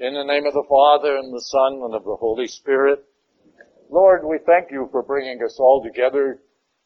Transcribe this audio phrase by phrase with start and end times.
[0.00, 3.04] In the name of the Father and the Son and of the Holy Spirit.
[3.90, 6.40] Lord, we thank you for bringing us all together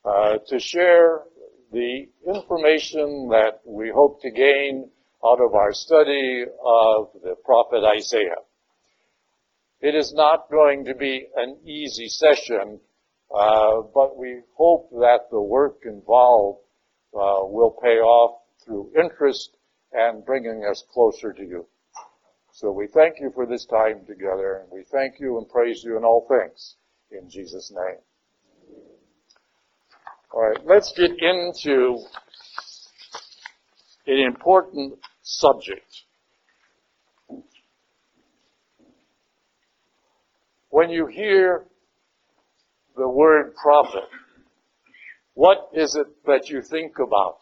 [0.04, 1.20] uh, to share
[1.70, 4.90] the information that we hope to gain
[5.24, 8.42] out of our study of the prophet Isaiah.
[9.80, 12.80] It is not going to be an easy session,
[13.32, 16.64] uh, but we hope that the work involved
[17.14, 19.56] uh, will pay off through interest
[19.92, 21.68] and bringing us closer to you.
[22.56, 25.96] So we thank you for this time together, and we thank you and praise you
[25.96, 26.76] in all things.
[27.10, 27.98] In Jesus' name.
[30.32, 31.98] Alright, let's get into
[34.06, 36.04] an important subject.
[40.70, 41.64] When you hear
[42.96, 44.08] the word prophet,
[45.34, 47.38] what is it that you think about?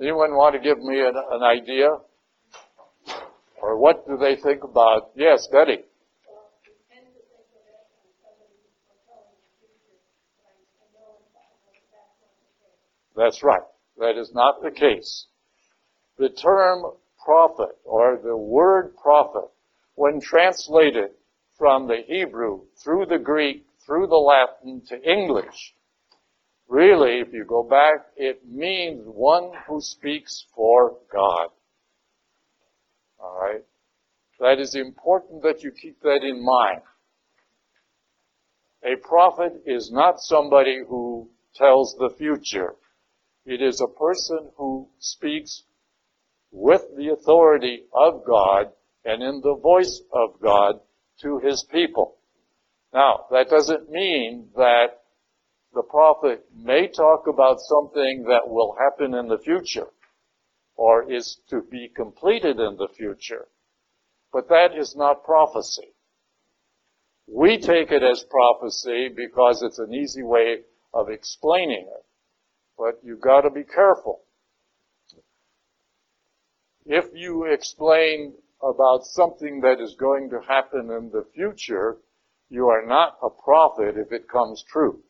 [0.00, 1.86] Anyone want to give me an, an idea?
[3.66, 5.10] Or what do they think about?
[5.16, 5.78] Yes, Betty.
[13.16, 13.58] That's right.
[13.98, 15.26] That is not the case.
[16.16, 16.84] The term
[17.24, 19.50] prophet or the word prophet,
[19.96, 21.10] when translated
[21.58, 25.74] from the Hebrew through the Greek, through the Latin to English,
[26.68, 31.48] really, if you go back, it means one who speaks for God.
[33.26, 33.64] Alright?
[34.40, 36.82] That is important that you keep that in mind.
[38.84, 42.76] A prophet is not somebody who tells the future.
[43.44, 45.64] It is a person who speaks
[46.52, 48.72] with the authority of God
[49.04, 50.80] and in the voice of God
[51.22, 52.16] to his people.
[52.92, 55.00] Now, that doesn't mean that
[55.72, 59.88] the prophet may talk about something that will happen in the future
[60.76, 63.48] or is to be completed in the future.
[64.32, 65.94] But that is not prophecy.
[67.26, 70.60] We take it as prophecy because it's an easy way
[70.94, 72.04] of explaining it.
[72.78, 74.20] But you've got to be careful.
[76.84, 81.98] If you explain about something that is going to happen in the future,
[82.48, 85.00] you are not a prophet if it comes true.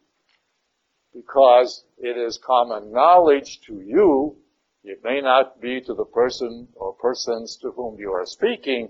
[1.12, 4.36] Because it is common knowledge to you,
[4.86, 8.88] it may not be to the person or persons to whom you are speaking,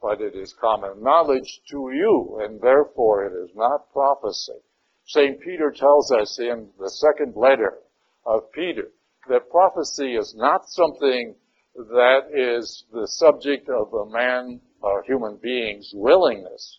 [0.00, 4.60] but it is common knowledge to you, and therefore it is not prophecy.
[5.04, 5.40] St.
[5.40, 7.78] Peter tells us in the second letter
[8.24, 8.92] of Peter
[9.28, 11.34] that prophecy is not something
[11.74, 16.78] that is the subject of a man or human being's willingness,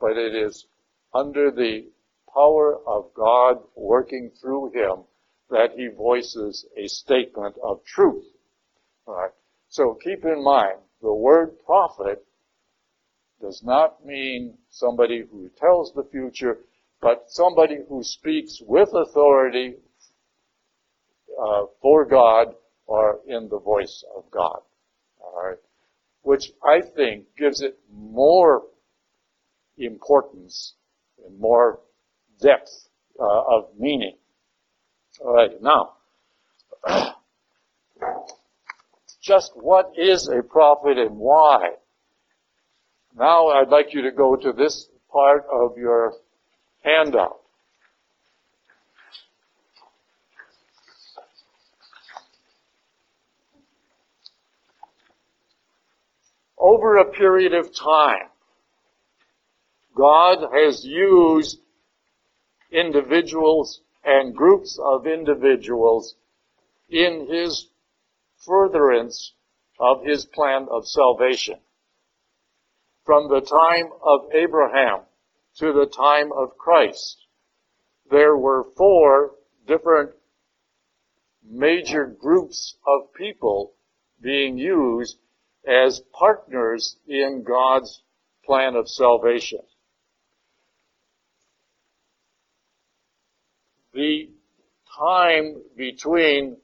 [0.00, 0.66] but it is
[1.12, 1.88] under the
[2.32, 5.04] power of God working through him
[5.54, 8.24] that he voices a statement of truth.
[9.06, 9.30] Alright.
[9.68, 12.26] So keep in mind, the word prophet
[13.40, 16.58] does not mean somebody who tells the future,
[17.00, 19.74] but somebody who speaks with authority
[21.40, 22.48] uh, for God
[22.86, 24.58] or in the voice of God.
[25.20, 25.58] Alright?
[26.22, 28.64] Which I think gives it more
[29.78, 30.74] importance
[31.24, 31.78] and more
[32.40, 32.88] depth
[33.20, 34.16] uh, of meaning.
[35.20, 35.92] Alright, now,
[39.22, 41.70] just what is a prophet and why?
[43.16, 46.14] Now I'd like you to go to this part of your
[46.82, 47.38] handout.
[56.64, 58.28] over a period of time,
[59.94, 61.58] God has used
[62.72, 66.14] individuals and groups of individuals
[66.88, 67.68] in His
[68.46, 69.32] furtherance
[69.80, 71.60] of His plan of salvation.
[73.04, 75.00] From the time of Abraham
[75.58, 77.16] to the time of Christ,
[78.10, 79.32] there were four
[79.66, 80.12] different
[81.42, 83.74] major groups of people
[84.20, 85.18] being used
[85.66, 88.02] as partners in God's
[88.44, 89.60] plan of salvation.
[93.94, 94.28] The
[94.98, 96.56] time between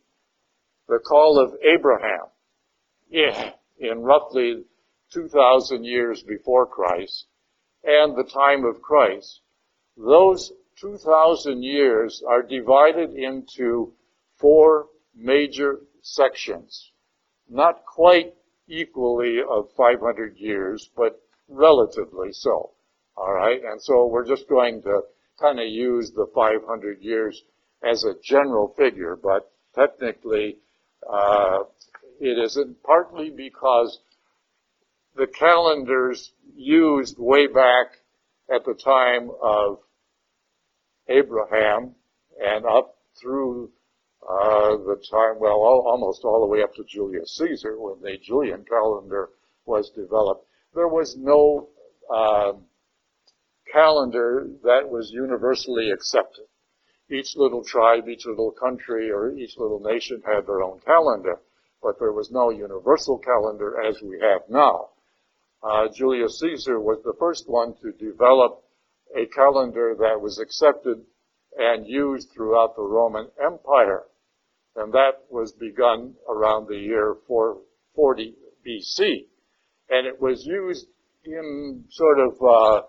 [0.88, 2.27] the call of Abraham
[3.09, 4.65] in, roughly
[5.12, 7.27] 2,000 years before Christ
[7.85, 9.43] and the time of Christ,
[9.97, 13.93] those 2,000 years are divided into
[14.37, 16.91] four major sections.
[17.49, 18.35] Not quite
[18.67, 22.73] equally of 500 years, but relatively so.
[23.17, 25.03] All right, and so we're just going to
[25.41, 27.43] kind of use the 500 years
[27.83, 30.59] as a general figure, but technically
[31.11, 31.61] uh,
[32.21, 33.99] it isn't partly because
[35.17, 37.93] the calendars used way back
[38.55, 39.79] at the time of
[41.09, 41.95] Abraham
[42.41, 43.71] and up through
[44.23, 48.19] uh, the time, well, all, almost all the way up to Julius Caesar when the
[48.23, 49.31] Julian calendar
[49.65, 50.47] was developed.
[50.75, 51.69] There was no
[52.15, 52.53] uh,
[53.72, 56.46] calendar that was universally accepted.
[57.11, 61.40] Each little tribe, each little country, or each little nation had their own calendar,
[61.82, 64.90] but there was no universal calendar as we have now.
[65.62, 68.62] Uh, Julius Caesar was the first one to develop
[69.17, 71.05] a calendar that was accepted
[71.56, 74.05] and used throughout the Roman Empire.
[74.76, 79.26] And that was begun around the year 440 BC.
[79.90, 80.87] And it was used
[81.25, 82.87] in sort of uh,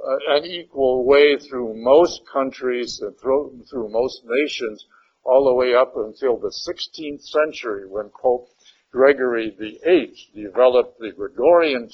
[0.00, 4.84] an equal way through most countries and through, through most nations
[5.24, 8.48] all the way up until the 16th century when Pope
[8.92, 11.88] Gregory VIII developed the Gregorian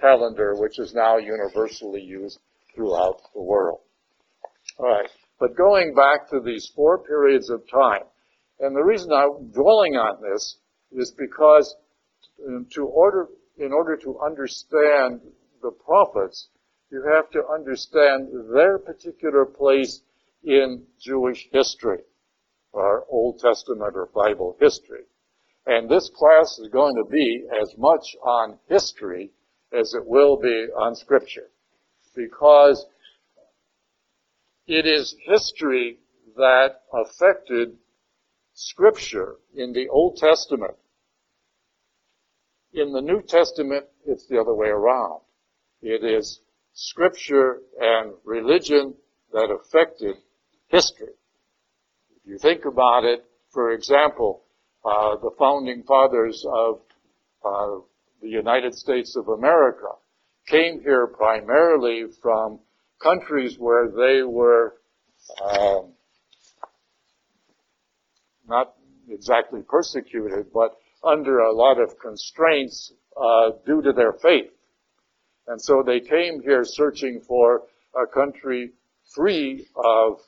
[0.00, 2.38] calendar, which is now universally used
[2.74, 3.80] throughout the world.
[4.78, 5.10] All right.
[5.38, 8.02] But going back to these four periods of time,
[8.60, 10.56] and the reason I'm dwelling on this
[10.92, 11.74] is because
[12.46, 15.20] uh, to order, in order to understand
[15.62, 16.48] the prophets,
[16.90, 20.00] you have to understand their particular place
[20.42, 22.00] in Jewish history,
[22.72, 25.04] or Old Testament or Bible history.
[25.66, 29.30] And this class is going to be as much on history
[29.72, 31.50] as it will be on scripture.
[32.16, 32.86] Because
[34.66, 35.98] it is history
[36.36, 37.76] that affected
[38.54, 40.74] Scripture in the Old Testament.
[42.72, 45.20] In the New Testament, it's the other way around.
[45.82, 46.40] It is
[46.72, 48.94] Scripture and religion
[49.32, 50.16] that affected
[50.68, 51.14] history.
[52.16, 54.44] If you think about it, for example,
[54.84, 56.80] uh, the founding fathers of
[57.44, 57.82] uh,
[58.22, 59.88] the United States of America
[60.46, 62.60] came here primarily from
[63.02, 64.74] countries where they were
[65.44, 65.92] um,
[68.48, 68.74] not
[69.08, 74.50] exactly persecuted, but under a lot of constraints uh, due to their faith.
[75.46, 77.62] And so they came here searching for
[77.94, 78.72] a country
[79.14, 80.20] free of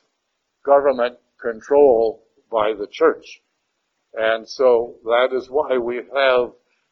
[0.65, 3.41] government control by the church.
[4.13, 6.51] And so that is why we have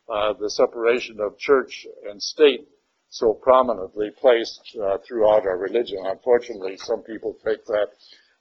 [0.10, 2.68] uh, the separation of church and state
[3.10, 6.00] so prominently placed uh, throughout our religion.
[6.06, 7.88] Unfortunately, some people take that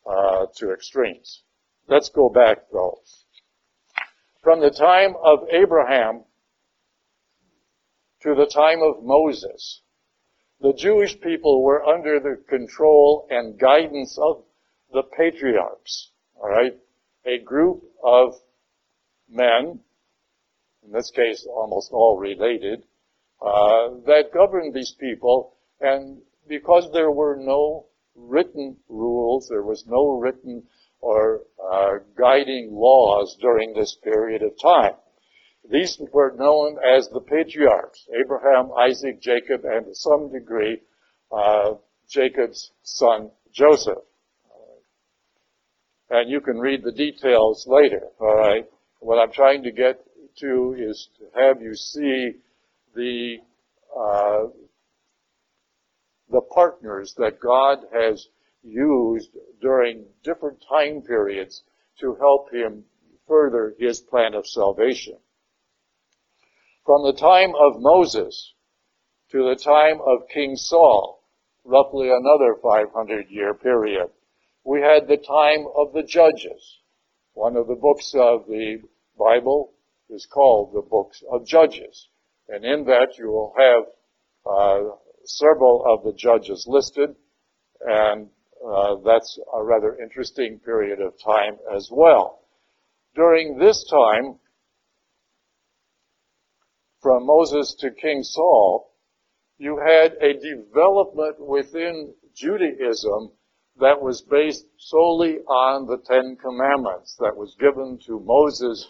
[0.09, 1.43] uh, to extremes.
[1.89, 3.01] Let's go back though.
[4.43, 6.25] From the time of Abraham
[8.23, 9.81] to the time of Moses,
[10.61, 14.45] the Jewish people were under the control and guidance of
[14.93, 16.11] the patriarchs.
[16.37, 16.77] All right,
[17.25, 18.35] a group of
[19.29, 19.81] men,
[20.85, 22.85] in this case almost all related,
[23.41, 30.19] uh, that governed these people, and because there were no written rules, there was no
[30.19, 30.63] written
[31.01, 34.95] or uh, guiding laws during this period of time.
[35.71, 40.81] These were known as the patriarchs, Abraham, Isaac, Jacob, and to some degree,
[41.31, 41.75] uh,
[42.09, 43.99] Jacob's son Joseph.
[46.11, 48.67] And you can read the details later, alright?
[48.99, 50.05] What I'm trying to get
[50.41, 52.33] to is to have you see
[52.97, 53.37] the
[53.97, 54.49] uh,
[56.31, 58.29] the partners that God has
[58.63, 61.63] used during different time periods
[62.01, 62.85] to help him
[63.29, 65.17] further his plan of salvation.
[66.91, 68.53] From the time of Moses
[69.31, 71.23] to the time of King Saul,
[71.63, 74.11] roughly another 500 year period,
[74.65, 76.81] we had the time of the judges.
[77.35, 78.83] One of the books of the
[79.17, 79.73] Bible
[80.09, 82.09] is called the books of Judges.
[82.49, 83.85] And in that you will have
[84.45, 87.15] uh, several of the judges listed,
[87.83, 88.31] and
[88.67, 92.41] uh, that's a rather interesting period of time as well.
[93.15, 94.41] During this time,
[97.01, 98.93] from Moses to King Saul,
[99.59, 103.33] you had a development within Judaism
[103.79, 108.89] that was based solely on the Ten Commandments that was given to Moses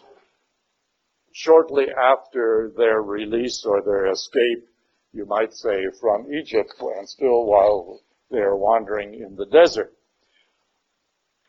[1.32, 4.66] shortly after their release or their escape,
[5.12, 8.00] you might say, from Egypt, and still while
[8.30, 9.92] they're wandering in the desert.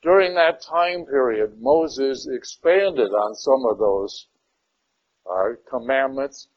[0.03, 4.27] During that time period, Moses expanded on some of those
[5.29, 6.47] uh, commandments,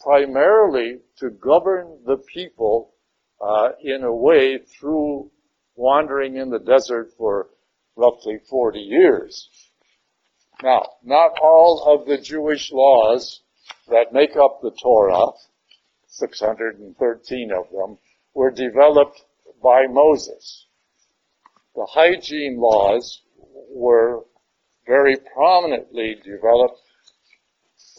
[0.00, 2.94] primarily to govern the people
[3.40, 5.30] uh, in a way through
[5.76, 7.48] wandering in the desert for
[7.96, 9.48] roughly 40 years.
[10.62, 13.40] Now, not all of the Jewish laws
[13.88, 15.32] that make up the Torah
[16.10, 17.98] 613 of them,
[18.34, 19.22] were developed
[19.62, 20.66] by Moses.
[21.74, 23.22] The hygiene laws
[23.70, 24.24] were
[24.86, 26.80] very prominently developed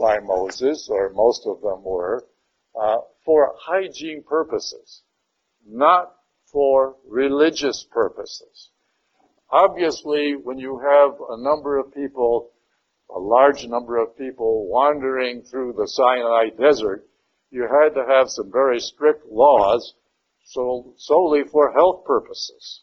[0.02, 2.26] by Moses, or most of them were,
[2.76, 5.04] uh, for hygiene purposes,
[5.66, 6.16] not
[6.52, 8.72] for religious purposes.
[9.52, 12.52] Obviously, when you have a number of people,
[13.16, 17.06] a large number of people wandering through the Sinai desert,
[17.52, 19.94] you had to have some very strict laws
[20.46, 22.82] so, solely for health purposes.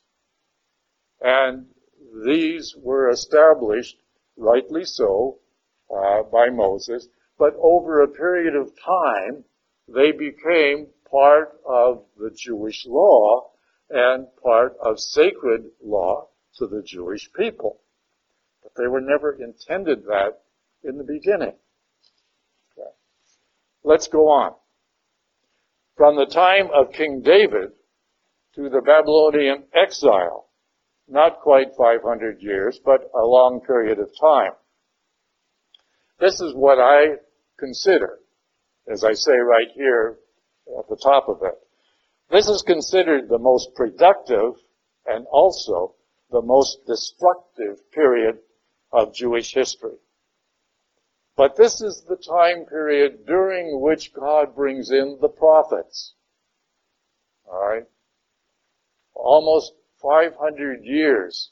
[1.20, 1.66] And
[2.24, 3.96] these were established,
[4.36, 5.38] rightly so,
[5.94, 9.44] uh, by Moses, but over a period of time,
[9.86, 13.50] they became part of the Jewish law
[13.90, 17.80] and part of sacred law to the Jewish people.
[18.62, 20.40] But they were never intended that
[20.82, 21.54] in the beginning.
[22.72, 22.90] Okay.
[23.82, 24.54] Let's go on.
[25.96, 27.70] From the time of King David
[28.54, 30.48] to the Babylonian exile,
[31.08, 34.52] not quite 500 years, but a long period of time.
[36.18, 37.16] This is what I
[37.58, 38.18] consider,
[38.90, 40.18] as I say right here
[40.78, 41.54] at the top of it.
[42.30, 44.54] This is considered the most productive
[45.06, 45.94] and also
[46.30, 48.38] the most destructive period
[48.92, 49.96] of Jewish history.
[51.36, 56.14] But this is the time period during which God brings in the prophets.
[57.46, 57.84] Alright?
[59.14, 59.72] Almost
[60.02, 61.50] 500 years.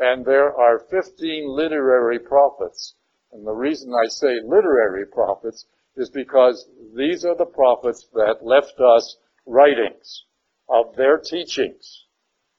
[0.00, 2.94] And there are 15 literary prophets.
[3.32, 8.80] And the reason I say literary prophets is because these are the prophets that left
[8.80, 10.24] us writings
[10.68, 12.06] of their teachings.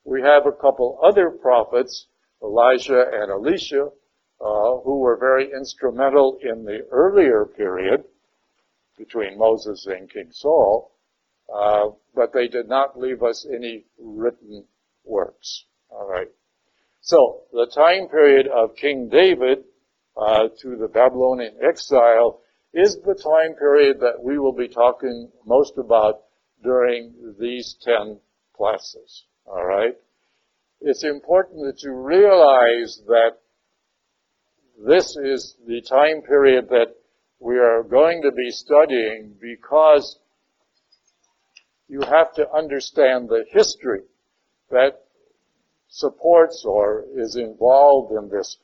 [0.04, 2.08] We have a couple other prophets,
[2.42, 3.90] Elijah and Elisha,
[4.40, 8.04] uh, who were very instrumental in the earlier period
[8.98, 10.92] between Moses and King Saul,
[11.54, 14.66] uh, but they did not leave us any written
[15.04, 15.66] works.
[15.90, 16.30] All right.
[17.02, 19.64] So the time period of King David
[20.18, 22.42] uh, to the Babylonian exile
[22.74, 26.22] is the time period that we will be talking most about
[26.64, 28.20] during these 10
[28.56, 29.26] classes.
[29.48, 29.96] Alright?
[30.80, 33.38] It's important that you realize that
[34.86, 36.96] this is the time period that
[37.40, 40.18] we are going to be studying because
[41.88, 44.02] you have to understand the history
[44.70, 45.02] that
[45.90, 48.58] supports or is involved in this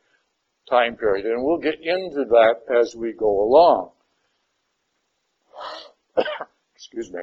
[0.70, 1.26] time period.
[1.26, 3.92] And we'll get into that as we go along.
[6.76, 7.22] Excuse me.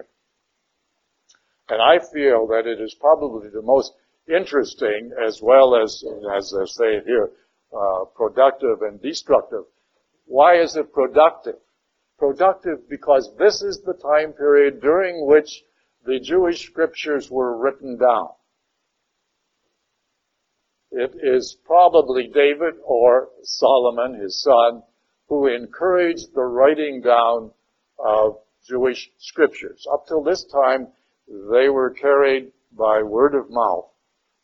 [1.68, 3.92] And I feel that it is probably the most
[4.28, 6.04] interesting as well as,
[6.36, 7.30] as I say here,
[7.74, 9.64] uh, productive and destructive.
[10.26, 11.56] Why is it productive?
[12.18, 15.64] Productive because this is the time period during which
[16.06, 18.28] the Jewish scriptures were written down.
[20.96, 24.84] It is probably David or Solomon, his son,
[25.28, 27.50] who encouraged the writing down
[27.98, 29.84] of Jewish scriptures.
[29.92, 30.86] Up till this time,
[31.26, 33.90] they were carried by word of mouth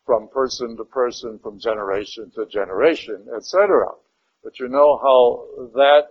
[0.05, 3.85] from person to person, from generation to generation, etc.
[4.43, 6.07] But you know how that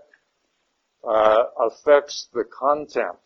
[1.07, 3.19] uh, affects the content.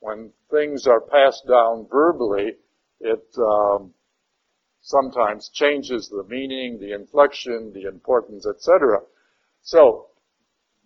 [0.00, 2.56] When things are passed down verbally,
[3.00, 3.92] it um,
[4.84, 8.98] sometimes changes the meaning, the inflection, the importance, etc.
[9.62, 10.08] So,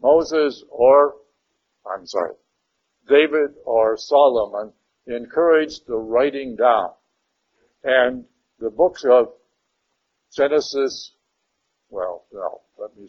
[0.00, 1.16] Moses or,
[1.84, 2.34] I'm sorry,
[3.08, 4.72] David or Solomon
[5.08, 6.90] encouraged the writing down.
[7.82, 8.24] And
[8.60, 9.32] the books of
[10.32, 11.12] Genesis,
[11.90, 13.08] well, no, let me,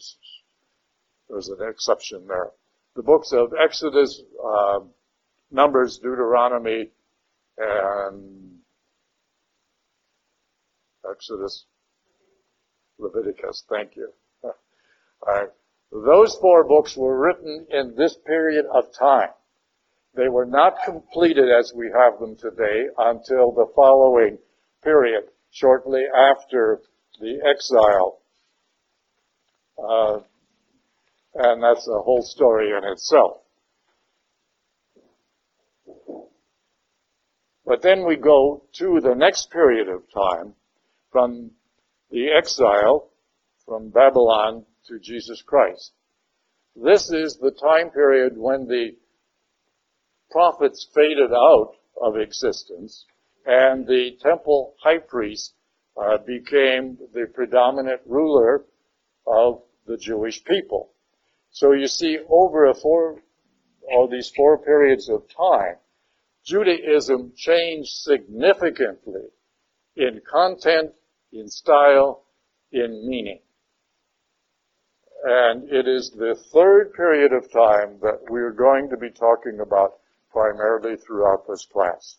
[1.30, 2.50] there's an exception there.
[2.96, 4.80] The books of Exodus, uh,
[5.52, 6.90] Numbers, Deuteronomy,
[7.60, 8.59] and
[11.10, 11.66] Exodus,
[12.98, 14.12] Leviticus, thank you.
[15.92, 19.30] Those four books were written in this period of time.
[20.16, 24.38] They were not completed as we have them today until the following
[24.84, 26.82] period, shortly after
[27.20, 28.22] the exile.
[29.78, 30.20] Uh,
[31.36, 33.42] and that's a whole story in itself.
[37.66, 40.56] But then we go to the next period of time
[41.12, 41.52] from
[42.12, 43.10] the exile
[43.66, 45.94] from Babylon to Jesus Christ.
[46.76, 48.96] This is the time period when the
[50.32, 53.06] prophets faded out of existence
[53.46, 55.54] and the temple high priest
[55.98, 58.66] uh, became the predominant ruler
[59.28, 60.92] of the Jewish people.
[61.52, 63.22] So you see, over a four,
[63.92, 65.76] all these four periods of time,
[66.46, 69.30] Judaism changed significantly
[70.00, 70.92] in content,
[71.34, 72.24] in style,
[72.72, 73.40] in meaning.
[75.26, 79.96] And it is the third period of time that we're going to be talking about
[80.32, 82.18] primarily throughout this class.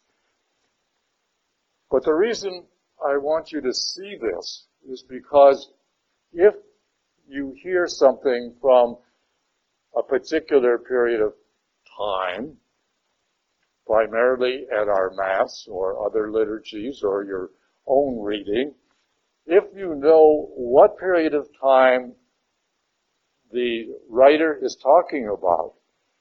[1.90, 2.66] But the reason
[3.02, 5.70] I want you to see this is because
[6.34, 6.54] if
[7.26, 8.98] you hear something from
[9.96, 11.32] a particular period of
[11.96, 12.58] time,
[13.86, 17.50] primarily at our Mass or other liturgies or your
[17.86, 18.74] own reading,
[19.46, 22.14] if you know what period of time
[23.52, 25.74] the writer is talking about,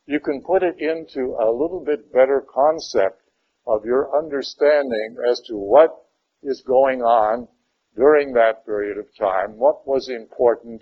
[0.05, 3.21] you can put it into a little bit better concept
[3.67, 6.05] of your understanding as to what
[6.41, 7.47] is going on
[7.95, 10.81] during that period of time, what was important,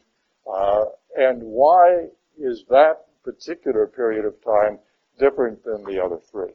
[0.50, 2.08] uh, and why
[2.38, 4.80] is that particular period of time
[5.20, 6.54] different than the other three.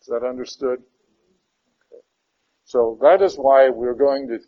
[0.00, 0.82] Is that understood?
[2.70, 4.38] So that is why we're going to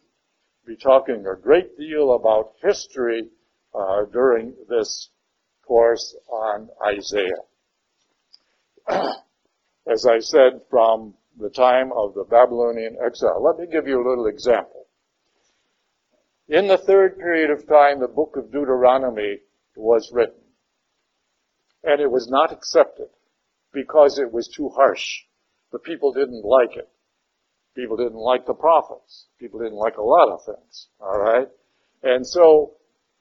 [0.65, 3.29] be talking a great deal about history
[3.75, 5.11] uh, during this
[5.67, 7.43] course on Isaiah.
[9.93, 13.43] As I said, from the time of the Babylonian exile.
[13.43, 14.87] Let me give you a little example.
[16.47, 19.41] In the third period of time, the book of Deuteronomy
[19.75, 20.45] was written.
[21.83, 23.09] And it was not accepted
[23.73, 25.23] because it was too harsh.
[25.73, 26.89] The people didn't like it.
[27.75, 29.27] People didn't like the prophets.
[29.39, 30.89] People didn't like a lot of things.
[31.01, 31.49] Alright?
[32.03, 32.73] And so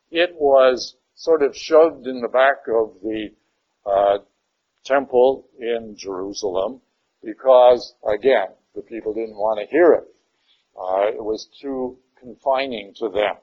[0.10, 3.30] it was sort of shoved in the back of the
[3.86, 4.18] uh,
[4.84, 6.82] temple in Jerusalem
[7.24, 10.08] because, again, the people didn't want to hear it.
[10.78, 13.36] Uh, it was too confining to them.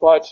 [0.00, 0.26] But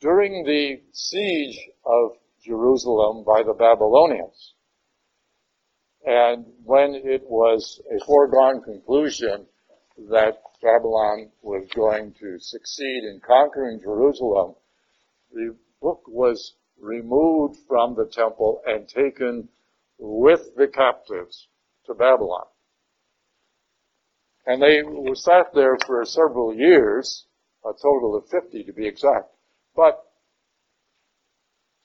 [0.00, 2.12] during the siege of
[2.44, 4.51] Jerusalem by the Babylonians,
[6.04, 9.46] and when it was a foregone conclusion
[10.10, 14.54] that Babylon was going to succeed in conquering Jerusalem,
[15.32, 19.48] the book was removed from the temple and taken
[19.98, 21.48] with the captives
[21.86, 22.46] to Babylon.
[24.46, 24.82] And they
[25.14, 27.26] sat there for several years,
[27.64, 29.30] a total of 50 to be exact.
[29.76, 30.02] But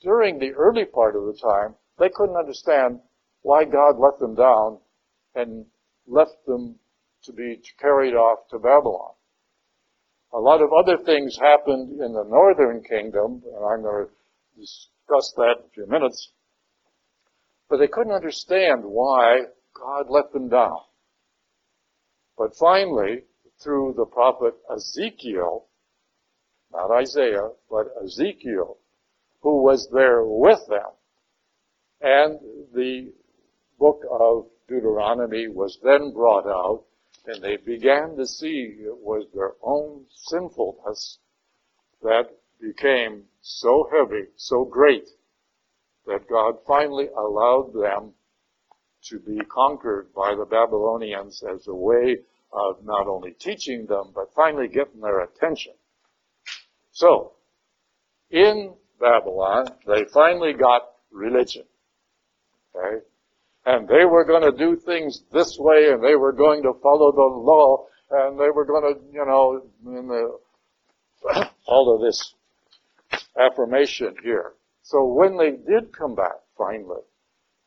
[0.02, 3.00] during the early part of the time, they couldn't understand
[3.42, 4.78] why God let them down
[5.34, 5.66] and
[6.06, 6.76] left them
[7.24, 9.12] to be carried off to Babylon.
[10.32, 15.32] A lot of other things happened in the northern kingdom, and I'm going to discuss
[15.36, 16.32] that in a few minutes.
[17.68, 19.42] But they couldn't understand why
[19.74, 20.80] God let them down.
[22.36, 23.24] But finally,
[23.62, 25.66] through the prophet Ezekiel,
[26.72, 28.76] not Isaiah, but Ezekiel,
[29.40, 30.90] who was there with them,
[32.00, 32.38] and
[32.74, 33.12] the
[33.78, 36.84] book of Deuteronomy was then brought out,
[37.26, 41.18] and they began to see it was their own sinfulness
[42.02, 45.08] that became so heavy, so great,
[46.06, 48.12] that God finally allowed them
[49.04, 52.18] to be conquered by the Babylonians as a way
[52.52, 55.72] of not only teaching them, but finally getting their attention.
[56.92, 57.32] So,
[58.30, 61.64] in Babylon, they finally got religion.
[62.74, 63.04] Okay?
[63.68, 67.12] And they were going to do things this way, and they were going to follow
[67.12, 72.32] the law, and they were going to, you know, the, all of this
[73.38, 74.54] affirmation here.
[74.80, 77.02] So when they did come back, finally,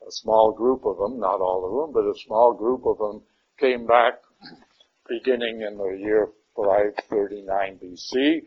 [0.02, 3.22] a small group of them, not all of them, but a small group of them
[3.60, 4.14] came back
[5.08, 8.42] beginning in the year 539 BC.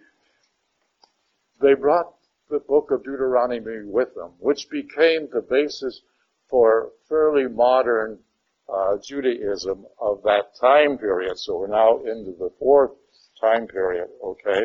[1.62, 2.14] They brought
[2.50, 6.02] the book of Deuteronomy with them, which became the basis
[6.54, 8.16] for fairly modern
[8.72, 11.36] uh, Judaism of that time period.
[11.36, 12.92] So we're now into the fourth
[13.40, 14.62] time period, okay?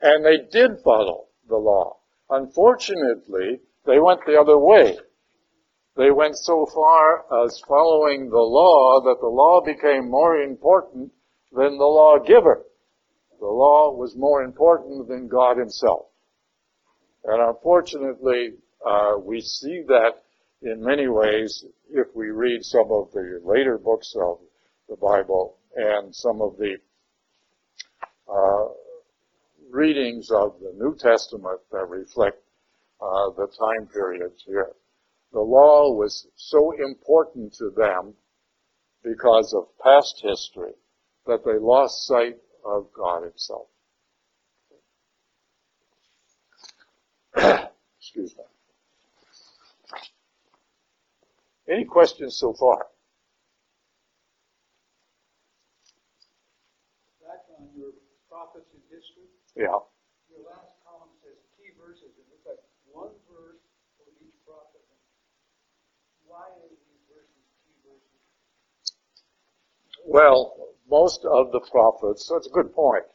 [0.00, 1.98] And they did follow the law.
[2.30, 4.96] Unfortunately, they went the other way.
[5.98, 11.12] They went so far as following the law that the law became more important
[11.54, 12.64] than the lawgiver.
[13.38, 16.06] The law was more important than God himself.
[17.22, 18.52] And unfortunately,
[18.86, 20.12] uh, we see that
[20.62, 24.38] in many ways if we read some of the later books of
[24.88, 26.76] the Bible and some of the
[28.28, 28.68] uh,
[29.70, 32.38] readings of the New Testament that reflect
[33.00, 34.72] uh, the time periods here.
[35.32, 38.14] The law was so important to them
[39.02, 40.72] because of past history
[41.26, 43.68] that they lost sight of God Himself.
[47.98, 48.44] Excuse me.
[51.72, 52.86] Any questions so far?
[57.24, 57.92] Back on your
[58.28, 59.24] prophets in history,
[59.56, 59.80] Yeah.
[60.28, 62.12] your last column says key verses.
[62.18, 62.60] It looks like
[62.92, 63.62] one verse
[63.96, 64.84] for each prophet.
[66.26, 68.20] Why are these verses key verses?
[70.04, 73.06] Well, most of the prophets, that's a good point.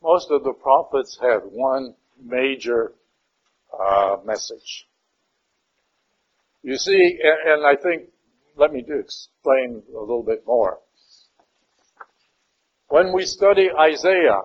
[0.00, 2.94] Most of the prophets had one major
[3.76, 4.88] uh, message.
[6.64, 8.08] You see, and, and I think,
[8.56, 10.78] let me do explain a little bit more.
[12.88, 14.40] When we study Isaiah,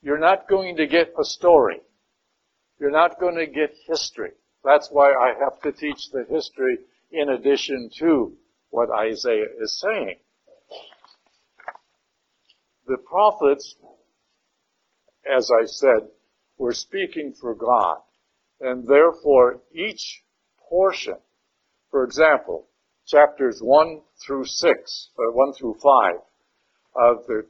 [0.00, 1.80] you're not going to get a story.
[2.80, 4.30] You're not going to get history.
[4.64, 6.78] That's why I have to teach the history
[7.12, 8.32] in addition to
[8.70, 10.16] what Isaiah is saying.
[12.86, 13.76] The prophets,
[15.30, 16.08] as I said,
[16.56, 17.98] were speaking for God.
[18.62, 20.22] And therefore, each
[20.70, 21.16] portion
[21.94, 22.66] for example,
[23.06, 26.14] chapters 1 through 6, or 1 through 5
[26.96, 27.46] of the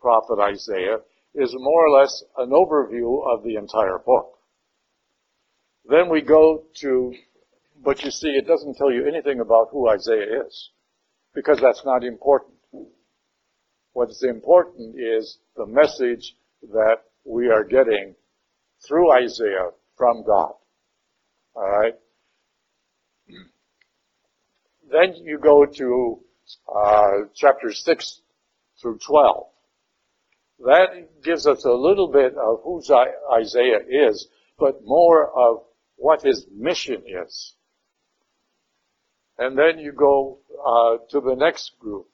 [0.00, 0.96] prophet Isaiah
[1.36, 4.36] is more or less an overview of the entire book.
[5.88, 7.14] Then we go to,
[7.84, 10.70] but you see, it doesn't tell you anything about who Isaiah is,
[11.32, 12.54] because that's not important.
[13.92, 18.16] What's important is the message that we are getting
[18.88, 20.54] through Isaiah from God.
[21.54, 21.94] Alright?
[24.90, 26.20] Then you go to
[26.74, 28.22] uh, chapter 6
[28.80, 29.46] through 12.
[30.66, 32.82] That gives us a little bit of who
[33.32, 35.64] Isaiah is, but more of
[35.96, 37.54] what his mission is.
[39.38, 42.08] And then you go uh, to the next group,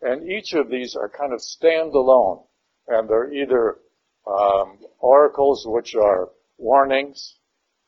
[0.00, 2.44] and each of these are kind of standalone,
[2.88, 3.78] and they're either
[4.26, 7.36] um, oracles, which are warnings,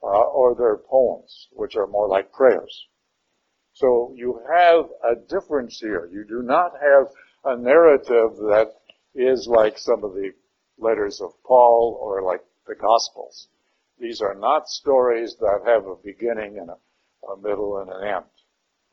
[0.02, 2.86] uh, or they're poems, which are more like prayers.
[3.74, 6.08] So you have a difference here.
[6.12, 7.08] You do not have
[7.44, 8.72] a narrative that
[9.14, 10.30] is like some of the
[10.78, 13.48] letters of Paul or like the Gospels.
[13.98, 18.24] These are not stories that have a beginning and a, a middle and an end.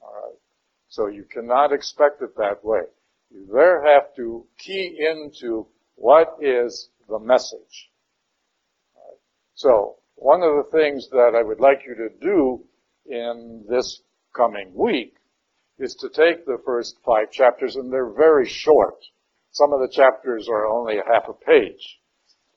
[0.01, 0.39] Alright.
[0.89, 2.81] So you cannot expect it that way.
[3.29, 7.91] You there have to key into what is the message.
[8.95, 9.19] Right.
[9.53, 12.63] So one of the things that I would like you to do
[13.05, 14.01] in this
[14.35, 15.15] coming week
[15.79, 18.95] is to take the first five chapters, and they're very short.
[19.51, 21.99] Some of the chapters are only a half a page.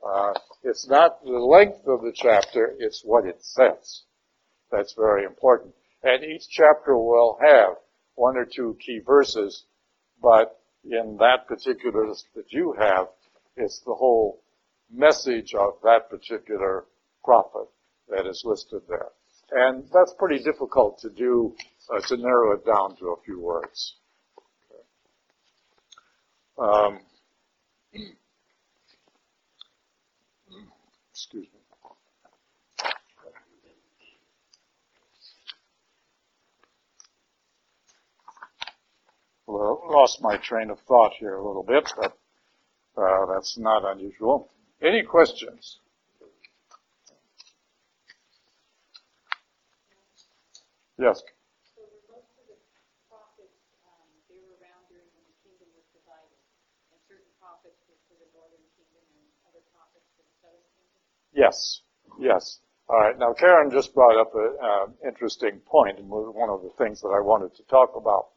[0.07, 4.03] Uh, it's not the length of the chapter, it's what it says.
[4.71, 5.75] That's very important.
[6.03, 7.77] And each chapter will have
[8.15, 9.65] one or two key verses,
[10.23, 13.09] but in that particular list that you have,
[13.57, 14.43] it's the whole
[14.93, 16.85] message of that particular
[17.25, 17.69] prophet
[18.09, 19.09] that is listed there.
[19.51, 21.55] And that's pretty difficult to do,
[21.95, 23.95] uh, to narrow it down to a few words.
[26.59, 27.01] Um,
[31.13, 31.61] excuse me.
[39.47, 42.17] Well, lost my train of thought here a little bit, but
[42.97, 44.51] uh, that's not unusual.
[44.81, 45.79] Any questions?
[50.99, 51.19] Yes.
[51.75, 52.59] So were most of the
[53.11, 56.39] prophets, um, they were around during when the kingdom was divided,
[56.95, 61.03] and certain prophets were for the northern kingdom and other prophets for the southern kingdom?
[61.35, 61.83] Yes.
[62.23, 62.61] Yes.
[62.87, 63.19] All right.
[63.19, 67.11] Now, Karen just brought up an uh, interesting point, and one of the things that
[67.11, 68.31] I wanted to talk about.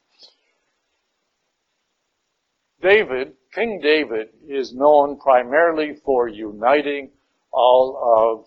[2.81, 7.11] David, King David, is known primarily for uniting
[7.51, 8.45] all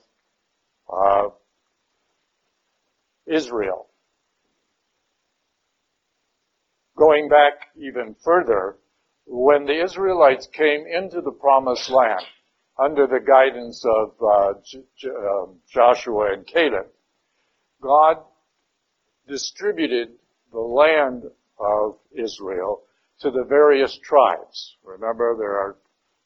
[0.91, 1.31] of uh,
[3.27, 3.90] Israel.
[7.01, 8.77] Going back even further,
[9.25, 12.21] when the Israelites came into the promised land
[12.79, 16.89] under the guidance of uh, J- J- um, Joshua and Caleb,
[17.81, 18.19] God
[19.27, 20.11] distributed
[20.53, 21.23] the land
[21.59, 22.83] of Israel
[23.21, 24.77] to the various tribes.
[24.85, 25.77] Remember, there are,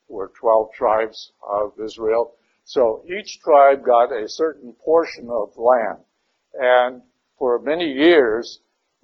[0.08, 2.34] were 12 tribes of Israel.
[2.64, 6.00] So each tribe got a certain portion of land.
[6.54, 7.02] And
[7.38, 8.58] for many years,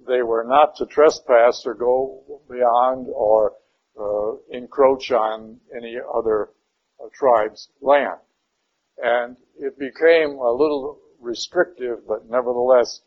[0.07, 3.53] they were not to trespass or go beyond or
[3.99, 6.49] uh, encroach on any other
[7.03, 8.19] uh, tribe's land.
[8.97, 13.01] And it became a little restrictive, but nevertheless,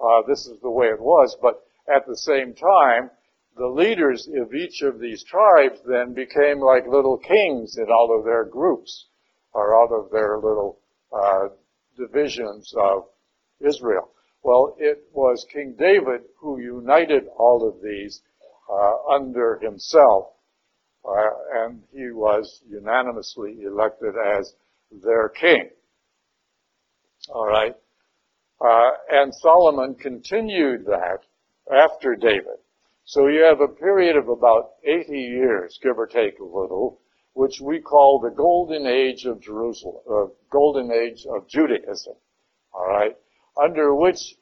[0.00, 1.36] uh, this is the way it was.
[1.40, 1.62] But
[1.94, 3.10] at the same time,
[3.56, 8.24] the leaders of each of these tribes then became like little kings in all of
[8.24, 9.06] their groups
[9.52, 10.80] or out of their little
[11.12, 11.48] uh,
[11.96, 13.08] divisions of
[13.60, 14.10] Israel.
[14.42, 18.22] Well, it was King David who united all of these
[18.70, 20.28] uh, under himself,
[21.04, 24.54] uh, and he was unanimously elected as
[24.90, 25.70] their king.
[27.28, 27.74] All right.
[28.60, 31.20] Uh, and Solomon continued that
[31.70, 32.58] after David.
[33.04, 37.00] So you have a period of about 80 years, give or take a little,
[37.32, 42.14] which we call the golden age of Jerusalem, uh, golden age of Judaism.
[42.72, 43.16] All right,
[43.56, 44.34] under which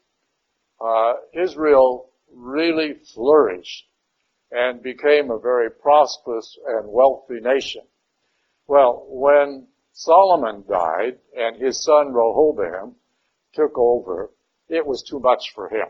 [0.80, 3.84] uh, Israel really flourished
[4.50, 7.82] and became a very prosperous and wealthy nation.
[8.66, 12.96] Well, when Solomon died and his son Rehoboam
[13.54, 14.30] took over,
[14.68, 15.88] it was too much for him.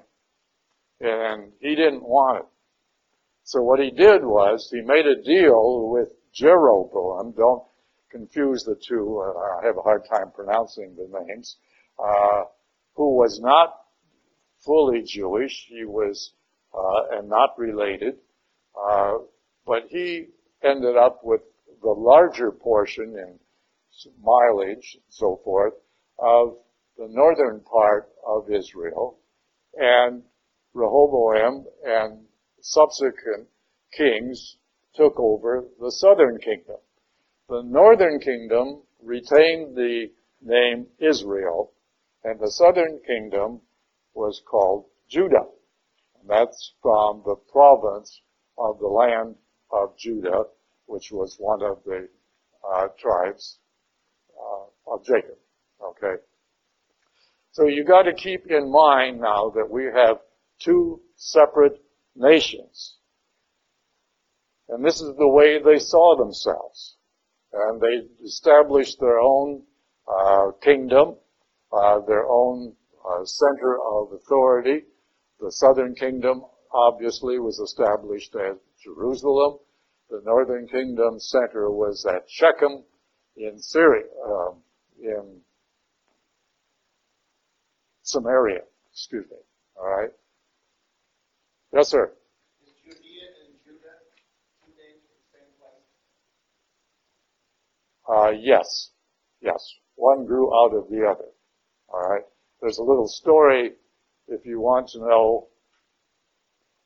[1.01, 2.47] And he didn't want it.
[3.45, 7.33] So what he did was he made a deal with Jeroboam.
[7.37, 7.63] Don't
[8.11, 9.23] confuse the two.
[9.23, 11.57] Uh, I have a hard time pronouncing the names.
[11.99, 12.45] Uh,
[12.99, 13.75] who was not
[14.67, 15.67] fully Jewish.
[15.69, 16.33] He was
[16.75, 18.17] uh, and not related,
[18.77, 19.19] uh,
[19.65, 20.27] but he
[20.65, 21.41] ended up with
[21.81, 23.39] the larger portion in
[24.21, 25.75] mileage and so forth
[26.19, 26.57] of
[26.97, 29.19] the northern part of Israel,
[29.77, 30.23] and
[30.75, 32.25] Rehoboam and
[32.61, 33.47] subsequent
[33.97, 34.57] kings
[34.97, 36.79] took over the southern kingdom.
[37.49, 40.07] The northern kingdom retained the
[40.43, 41.73] name Israel,
[42.25, 43.61] and the southern kingdom
[44.15, 45.47] was called Judah.
[46.21, 48.21] And that's from the province
[48.57, 49.37] of the land
[49.71, 50.45] of Judah,
[50.87, 52.09] which was one of the
[52.69, 53.59] uh, tribes
[54.37, 55.39] uh, of Jacob.
[55.83, 56.23] Okay.
[57.53, 60.19] So you got to keep in mind now that we have
[60.61, 61.81] two separate
[62.15, 62.97] nations.
[64.69, 66.97] And this is the way they saw themselves.
[67.53, 69.63] And they established their own
[70.07, 71.17] uh, kingdom,
[71.73, 74.85] uh, their own uh, center of authority.
[75.41, 79.59] The southern kingdom obviously was established at Jerusalem.
[80.11, 82.85] The northern kingdom center was at Shechem
[83.37, 84.63] in Syria, um,
[85.01, 85.41] in
[88.03, 89.37] Samaria, excuse me.
[89.77, 90.11] All right.
[91.73, 92.13] Yes, sir.
[92.63, 94.01] Is Judea and Judah
[94.65, 95.85] two names for the same place?
[98.09, 98.91] Uh, yes,
[99.41, 99.61] yes.
[99.97, 101.29] One grew out of the other.
[101.89, 102.25] All right.
[102.61, 103.73] There's a little story
[104.29, 105.49] if you want to know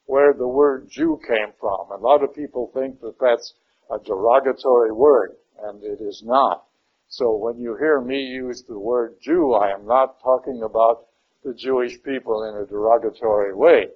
[0.06, 1.90] where the word Jew came from.
[1.90, 3.54] A lot of people think that that's
[3.90, 6.64] a derogatory word, and it is not.
[7.08, 11.06] So when you hear me use the word Jew, I am not talking about
[11.44, 13.88] the Jewish people in a derogatory way.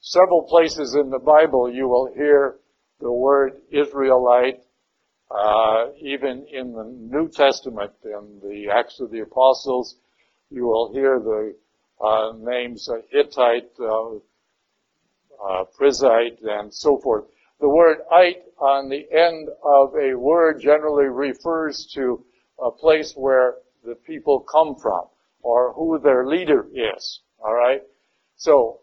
[0.00, 2.56] Several places in the Bible you will hear
[3.00, 4.60] the word Israelite,
[5.30, 9.96] uh, even in the New Testament, in the Acts of the Apostles,
[10.50, 11.54] you will hear the
[12.00, 17.24] uh, names uh, Hittite, uh, uh, Perizzite, and so forth.
[17.60, 22.24] The word "ite" on the end of a word generally refers to
[22.62, 25.06] a place where the people come from
[25.42, 27.20] or who their leader is.
[27.44, 27.82] All right.
[28.36, 28.80] So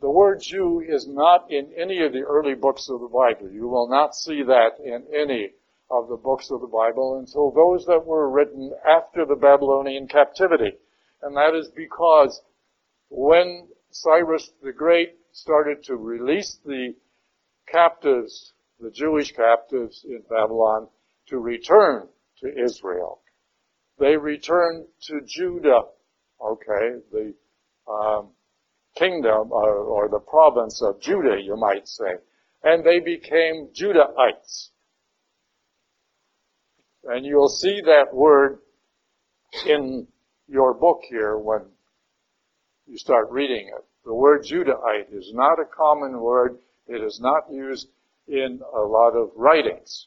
[0.00, 3.50] the word Jew is not in any of the early books of the Bible.
[3.50, 5.52] You will not see that in any
[5.90, 10.76] of the books of the Bible until those that were written after the Babylonian captivity.
[11.22, 12.40] And that is because
[13.08, 16.94] when Cyrus the Great started to release the
[17.66, 20.88] captives, the Jewish captives in Babylon,
[21.28, 22.08] to return
[22.40, 23.20] to Israel,
[23.98, 25.82] they returned to Judah,
[26.40, 27.34] okay, the
[27.90, 28.28] um,
[28.98, 32.16] kingdom or, or the province of Judah, you might say,
[32.62, 34.68] and they became Judahites.
[37.04, 38.58] And you'll see that word
[39.66, 40.06] in
[40.48, 41.62] your book here when
[42.86, 43.84] you start reading it.
[44.04, 46.58] The word Judahite is not a common word.
[46.86, 47.88] It is not used
[48.26, 50.06] in a lot of writings.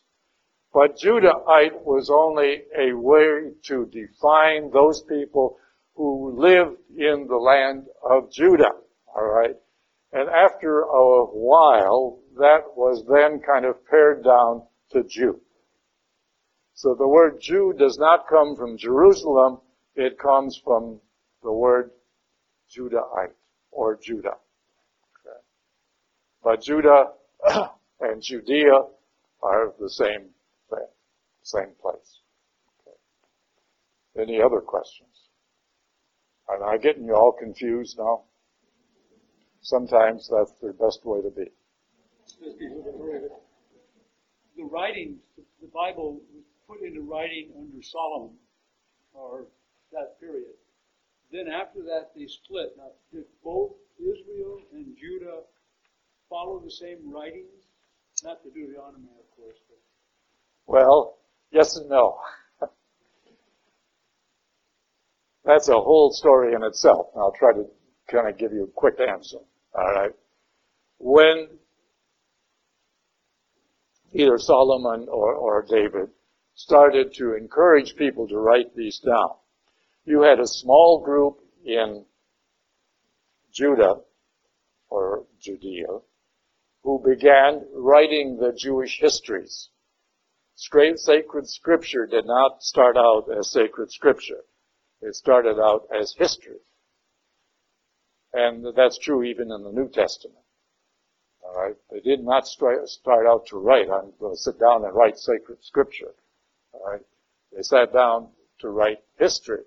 [0.73, 5.57] But Judahite was only a way to define those people
[6.01, 8.71] who lived in the land of Judah.
[9.15, 9.55] Alright?
[10.11, 15.39] And after a while, that was then kind of pared down to Jew.
[16.73, 19.59] So the word Jew does not come from Jerusalem,
[19.95, 20.99] it comes from
[21.43, 21.91] the word
[22.75, 23.35] Judahite
[23.71, 24.37] or Judah.
[25.19, 25.39] Okay.
[26.43, 27.11] But Judah
[27.99, 28.85] and Judea
[29.43, 30.29] are the same
[30.71, 30.87] thing,
[31.43, 32.21] same place.
[32.87, 34.23] Okay.
[34.23, 35.11] Any other questions?
[36.53, 38.23] Am I getting you all confused now?
[39.61, 41.45] Sometimes that's the best way to be.
[44.57, 48.35] The writing, the Bible was put into writing under Solomon,
[49.13, 49.45] or
[49.91, 50.55] that period.
[51.31, 52.75] Then after that, they split.
[52.77, 55.41] Now, did both Israel and Judah
[56.29, 57.67] follow the same writings?
[58.23, 59.57] Not the Deuteronomy, of course.
[59.69, 60.73] But.
[60.73, 61.17] Well,
[61.51, 62.17] yes and no.
[65.43, 67.07] That's a whole story in itself.
[67.15, 67.65] I'll try to
[68.09, 69.37] kind of give you a quick answer.
[69.73, 70.11] All right.
[70.99, 71.47] When
[74.13, 76.09] either Solomon or, or David
[76.53, 79.35] started to encourage people to write these down,
[80.05, 82.05] you had a small group in
[83.51, 84.01] Judah
[84.89, 85.99] or Judea
[86.83, 89.69] who began writing the Jewish histories.
[90.55, 94.43] Sacred scripture did not start out as sacred scripture.
[95.01, 96.59] It started out as history.
[98.33, 100.37] And that's true even in the New Testament.
[101.43, 101.75] All right.
[101.91, 103.89] They did not start out to write.
[103.89, 106.13] I'm going to sit down and write sacred scripture.
[106.73, 107.01] All right.
[107.55, 109.63] They sat down to write history.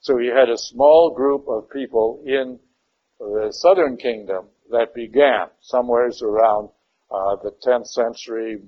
[0.00, 2.58] So you had a small group of people in
[3.20, 6.70] the southern kingdom that began somewheres around
[7.10, 8.58] uh, the 10th century,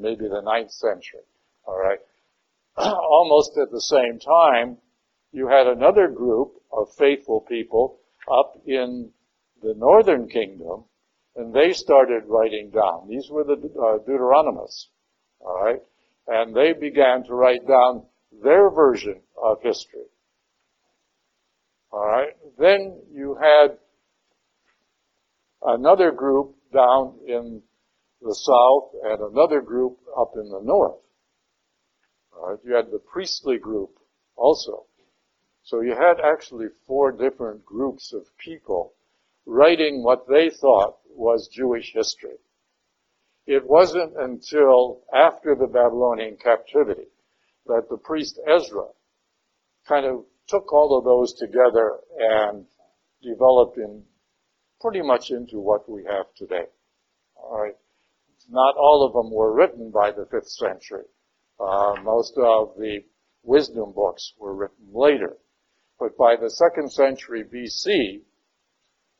[0.00, 1.26] maybe the 9th century.
[1.66, 1.98] All right.
[2.76, 4.78] Almost at the same time,
[5.32, 7.98] you had another group of faithful people
[8.30, 9.10] up in
[9.62, 10.84] the northern kingdom,
[11.36, 13.08] and they started writing down.
[13.08, 14.86] These were the uh, Deuteronomists.
[15.40, 15.80] All right.
[16.26, 18.04] And they began to write down
[18.42, 20.06] their version of history.
[21.92, 22.36] Alright.
[22.58, 23.78] Then you had
[25.62, 27.62] another group down in
[28.20, 31.00] the south and another group up in the north.
[32.36, 32.58] Alright.
[32.64, 33.90] You had the priestly group
[34.36, 34.87] also.
[35.68, 38.94] So you had actually four different groups of people
[39.44, 42.38] writing what they thought was Jewish history.
[43.46, 47.08] It wasn't until after the Babylonian captivity
[47.66, 48.86] that the priest Ezra
[49.86, 52.64] kind of took all of those together and
[53.22, 54.04] developed in
[54.80, 56.64] pretty much into what we have today.
[57.36, 57.76] All right.
[58.48, 61.04] Not all of them were written by the fifth century.
[61.60, 63.04] Uh, most of the
[63.42, 65.36] wisdom books were written later.
[65.98, 68.22] But by the second century BC,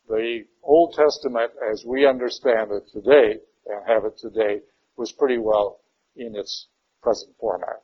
[0.09, 4.61] the Old Testament as we understand it today and have it today
[4.97, 5.81] was pretty well
[6.17, 6.69] in its
[7.03, 7.83] present format.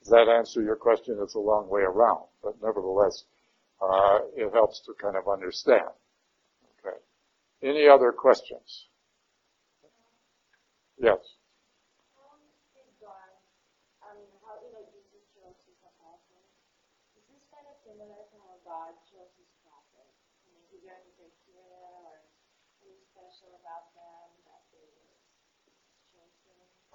[0.00, 1.18] Does that answer your question?
[1.22, 3.24] It's a long way around, but nevertheless,
[3.80, 5.90] uh, it helps to kind of understand.
[6.84, 6.96] Okay.
[7.62, 8.86] Any other questions?
[10.98, 11.18] Yes.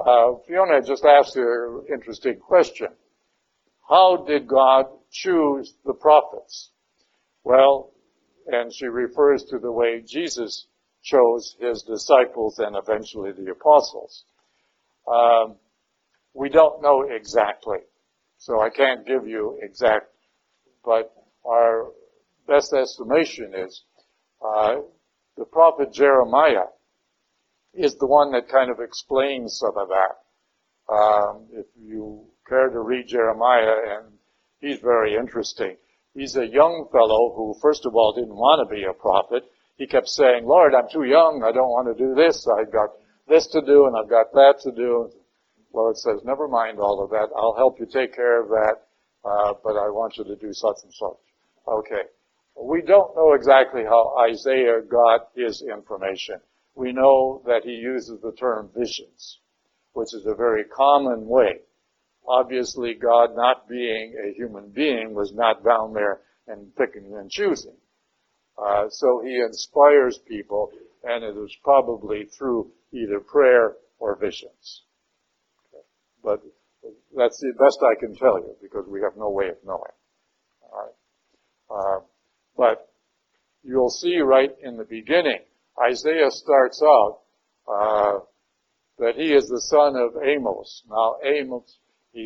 [0.06, 2.90] Uh, Fiona just asked an interesting question.
[3.90, 6.70] How did God choose the prophets?
[7.44, 7.92] Well,
[8.46, 10.68] and she refers to the way Jesus
[11.04, 14.26] chose his disciples and eventually the apostles.
[15.12, 15.56] Um,
[16.36, 17.80] we don't know exactly,
[18.38, 20.08] so I can't give you exact,
[20.84, 21.12] but
[21.48, 21.88] our
[22.48, 23.84] best estimation is
[24.44, 24.76] uh,
[25.36, 26.66] the prophet Jeremiah
[27.76, 30.94] is the one that kind of explains some of that.
[30.94, 34.14] Um, if you care to read Jeremiah, and
[34.60, 35.78] he's very interesting.
[36.14, 39.44] He's a young fellow who, first of all, didn't want to be a prophet.
[39.78, 41.44] He kept saying, Lord, I'm too young.
[41.44, 42.48] I don't want to do this.
[42.48, 42.90] I've got
[43.28, 45.12] this to do and I've got that to do.
[45.74, 47.28] Lord says, never mind all of that.
[47.36, 48.76] I'll help you take care of that.
[49.26, 51.20] Uh, but I want you to do such and such.
[51.68, 52.04] Okay.
[52.62, 56.40] We don't know exactly how Isaiah got his information
[56.76, 59.40] we know that he uses the term visions,
[59.94, 61.62] which is a very common way.
[62.28, 67.78] Obviously, God not being a human being was not down there and picking and choosing.
[68.58, 70.72] Uh, so he inspires people,
[71.04, 74.84] and it is probably through either prayer or visions.
[75.70, 75.84] Okay.
[76.24, 76.42] But
[77.16, 79.96] that's the best I can tell you because we have no way of knowing.
[80.62, 80.96] All right.
[81.70, 82.06] Uh,
[82.58, 82.90] but
[83.64, 85.42] you'll see right in the beginning
[85.84, 87.20] Isaiah starts out
[87.68, 88.20] uh,
[89.00, 90.84] that he is the son of Amoz.
[90.90, 91.78] Now, Amoz,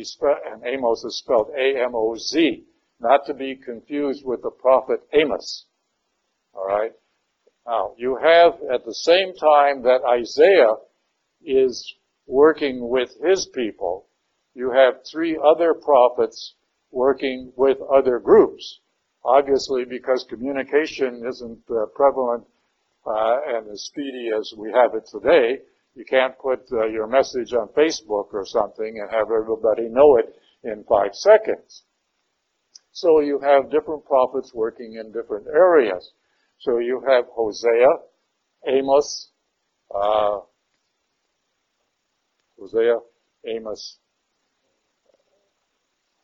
[0.02, 2.64] spe- and Amoz is spelled A-M-O-Z,
[3.00, 5.66] not to be confused with the prophet Amos.
[6.54, 6.92] All right.
[7.66, 10.74] Now, you have at the same time that Isaiah
[11.42, 11.94] is
[12.26, 14.06] working with his people,
[14.54, 16.54] you have three other prophets
[16.90, 18.80] working with other groups.
[19.24, 22.44] Obviously, because communication isn't uh, prevalent
[23.06, 25.60] and as speedy as we have it today,
[25.94, 30.34] you can't put uh, your message on Facebook or something and have everybody know it
[30.64, 31.84] in five seconds.
[32.92, 36.12] So you have different prophets working in different areas.
[36.58, 37.88] So you have Hosea,
[38.66, 39.30] Amos,
[39.94, 40.40] uh,
[42.58, 42.98] Hosea,
[43.46, 43.98] Amos,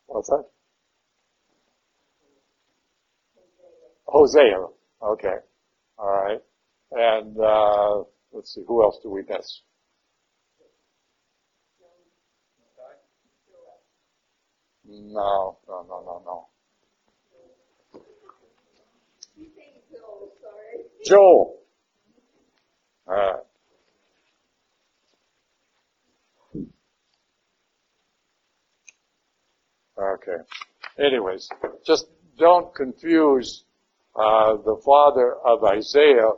[0.05, 0.43] what's that?
[4.05, 4.65] Hosea.
[5.03, 5.35] Okay.
[5.97, 6.39] All right.
[6.91, 9.61] And uh, let's see, who else do we miss?
[14.89, 16.47] No, no, no, no, no.
[21.05, 21.59] Joel.
[23.07, 23.35] All right.
[29.99, 30.37] Okay.
[30.99, 31.49] Anyways,
[31.85, 32.07] just
[32.37, 33.63] don't confuse
[34.15, 36.31] uh, the father of Isaiah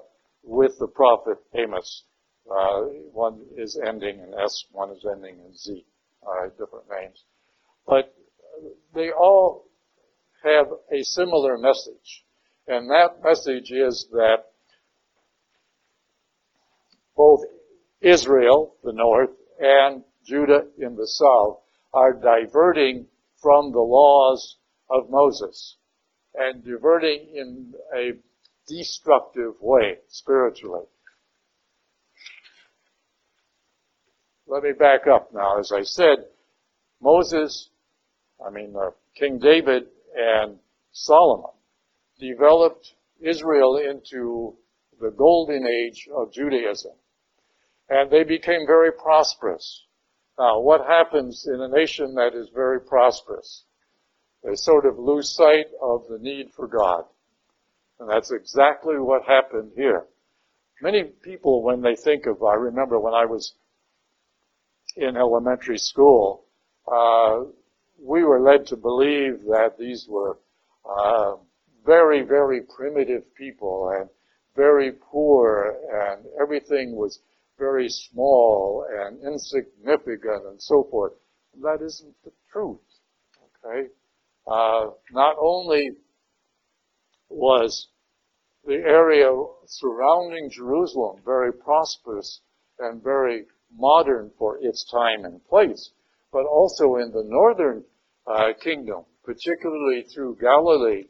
[0.49, 2.03] with the prophet Amos.
[2.49, 2.81] Uh,
[3.13, 5.85] one is ending in S, one is ending in Z.
[6.25, 7.23] Right, different names.
[7.87, 8.13] But
[8.93, 9.67] they all
[10.43, 12.25] have a similar message.
[12.67, 14.45] And that message is that
[17.15, 17.41] both
[18.01, 21.59] Israel, the north, and Judah in the south
[21.93, 23.07] are diverting
[23.41, 24.57] from the laws
[24.89, 25.77] of Moses
[26.35, 28.11] and diverting in a
[28.69, 30.85] destructive way spiritually.
[34.47, 35.59] Let me back up now.
[35.59, 36.25] As I said,
[37.01, 37.69] Moses,
[38.45, 39.83] I mean uh, King David
[40.15, 40.57] and
[40.91, 41.51] Solomon
[42.19, 44.55] developed Israel into
[44.99, 46.91] the golden age of Judaism.
[47.89, 49.85] And they became very prosperous.
[50.37, 53.65] Now, what happens in a nation that is very prosperous?
[54.43, 57.05] They sort of lose sight of the need for God.
[57.99, 60.05] And that's exactly what happened here.
[60.81, 63.53] Many people, when they think of, I remember when I was
[64.95, 66.45] in elementary school,
[66.87, 67.43] uh,
[68.01, 70.39] we were led to believe that these were
[70.89, 71.33] uh,
[71.85, 74.09] very, very primitive people and
[74.55, 77.19] very poor, and everything was
[77.57, 81.13] very small and insignificant and so forth.
[81.61, 82.79] That isn't the truth.
[83.65, 83.89] Okay?
[84.47, 85.91] Uh, not only
[87.29, 87.87] was
[88.65, 89.31] the area
[89.65, 92.41] surrounding Jerusalem very prosperous
[92.79, 95.91] and very modern for its time and place,
[96.31, 97.83] but also in the northern
[98.27, 101.05] uh, kingdom, particularly through Galilee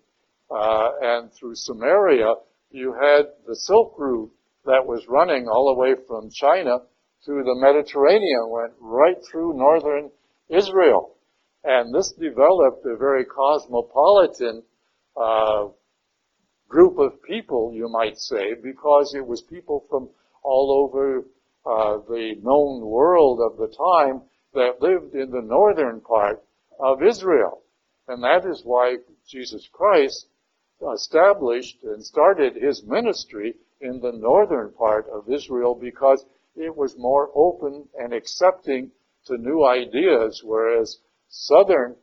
[0.51, 2.33] uh, and through Samaria,
[2.71, 4.31] you had the Silk Route
[4.65, 6.79] that was running all the way from China
[7.25, 10.11] to the Mediterranean, went right through northern
[10.49, 11.15] Israel.
[11.63, 14.63] And this developed a very cosmopolitan
[15.17, 15.67] uh,
[16.69, 20.09] group of people, you might say, because it was people from
[20.43, 21.25] all over
[21.65, 24.21] uh, the known world of the time
[24.53, 26.41] that lived in the northern part
[26.79, 27.63] of Israel.
[28.07, 28.97] And that is why
[29.27, 30.27] Jesus Christ
[30.93, 37.29] established and started his ministry in the northern part of Israel because it was more
[37.35, 38.91] open and accepting
[39.25, 41.95] to new ideas, whereas southern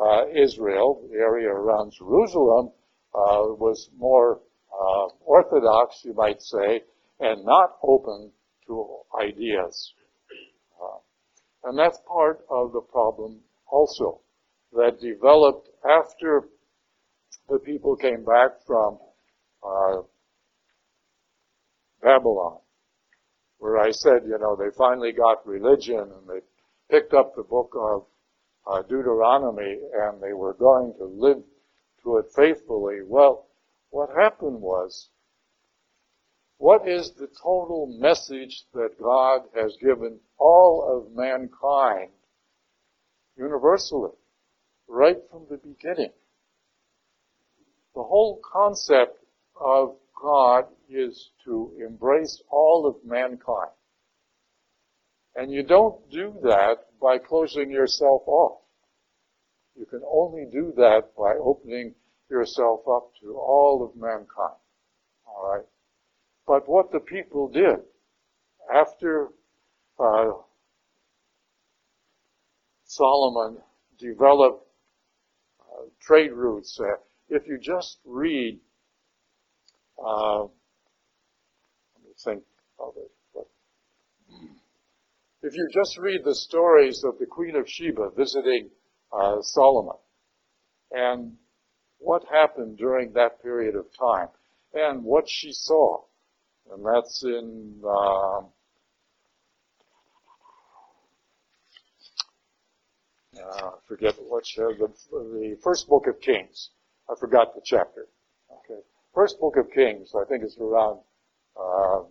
[0.00, 2.70] uh, Israel, the area around Jerusalem,
[3.14, 4.40] was more
[4.72, 6.82] uh, orthodox, you might say,
[7.20, 8.30] and not open
[8.66, 8.86] to
[9.20, 9.92] ideas.
[10.82, 13.40] Uh, and that's part of the problem
[13.70, 14.20] also
[14.72, 16.48] that developed after
[17.48, 18.98] the people came back from
[19.62, 20.02] uh,
[22.02, 22.58] Babylon,
[23.58, 26.40] where I said, you know, they finally got religion and they
[26.90, 28.06] picked up the book of
[28.66, 31.42] uh, Deuteronomy and they were going to live
[32.04, 32.98] to it faithfully.
[33.04, 33.46] Well,
[33.90, 35.08] what happened was,
[36.58, 42.10] what is the total message that God has given all of mankind
[43.36, 44.12] universally,
[44.88, 46.12] right from the beginning?
[47.94, 49.18] The whole concept
[49.60, 53.72] of God is to embrace all of mankind.
[55.34, 58.61] And you don't do that by closing yourself off.
[59.76, 61.94] You can only do that by opening
[62.28, 64.58] yourself up to all of mankind.
[65.26, 65.66] Alright?
[66.46, 67.80] But what the people did
[68.74, 69.28] after
[69.98, 70.32] uh,
[72.84, 73.58] Solomon
[73.98, 74.66] developed
[75.60, 76.96] uh, trade routes, uh,
[77.28, 78.58] if you just read,
[79.98, 80.50] uh, let
[82.04, 82.42] me think
[82.78, 83.10] of it.
[85.44, 88.70] If you just read the stories of the Queen of Sheba visiting
[89.12, 89.96] uh, Solomon
[90.90, 91.32] and
[91.98, 94.28] what happened during that period of time
[94.74, 96.00] and what she saw,
[96.72, 98.40] and that's in uh,
[103.40, 106.70] uh, forget which, uh, the, the first book of Kings.
[107.08, 108.06] I forgot the chapter.
[108.50, 108.80] Okay.
[109.14, 111.00] First book of Kings, I think it's around,
[111.58, 112.02] uh,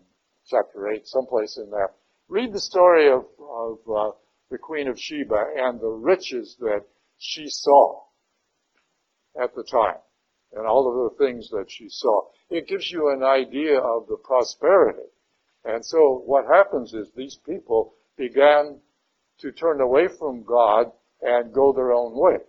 [0.48, 1.92] chapter 8, someplace in there.
[2.28, 4.12] Read the story of, of uh,
[4.52, 6.84] the Queen of Sheba and the riches that
[7.18, 8.02] she saw
[9.42, 9.98] at the time
[10.54, 12.24] and all of the things that she saw.
[12.50, 15.08] It gives you an idea of the prosperity.
[15.64, 18.82] And so what happens is these people began
[19.40, 20.92] to turn away from God
[21.22, 22.40] and go their own way.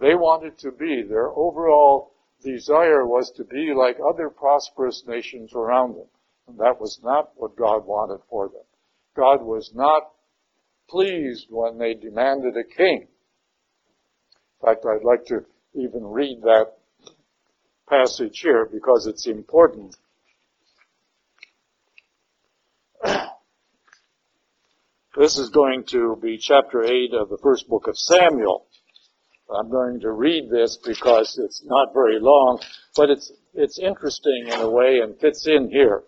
[0.00, 5.96] They wanted to be, their overall desire was to be like other prosperous nations around
[5.96, 6.08] them.
[6.48, 8.64] And that was not what God wanted for them.
[9.14, 10.10] God was not
[10.90, 13.06] pleased when they demanded a king.
[14.62, 16.72] In fact, I'd like to even read that
[17.88, 19.96] passage here because it's important.
[25.16, 28.64] This is going to be chapter 8 of the first book of Samuel.
[29.52, 32.60] I'm going to read this because it's not very long,
[32.96, 36.04] but it's, it's interesting in a way and fits in here.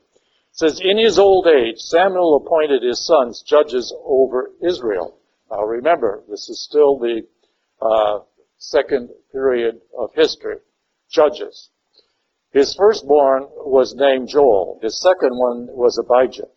[0.53, 5.19] Says, in his old age, Samuel appointed his sons judges over Israel.
[5.51, 7.23] Now remember, this is still the
[7.81, 8.21] uh,
[8.59, 10.57] second period of history.
[11.11, 11.71] Judges.
[12.53, 14.79] His firstborn was named Joel.
[14.83, 16.49] His second one was Abijah.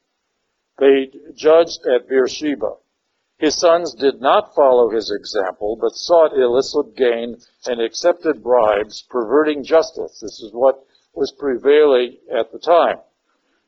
[0.78, 2.76] They judged at Beersheba.
[3.38, 9.64] His sons did not follow his example, but sought illicit gain and accepted bribes, perverting
[9.64, 10.20] justice.
[10.22, 10.84] This is what
[11.14, 13.00] was prevailing at the time.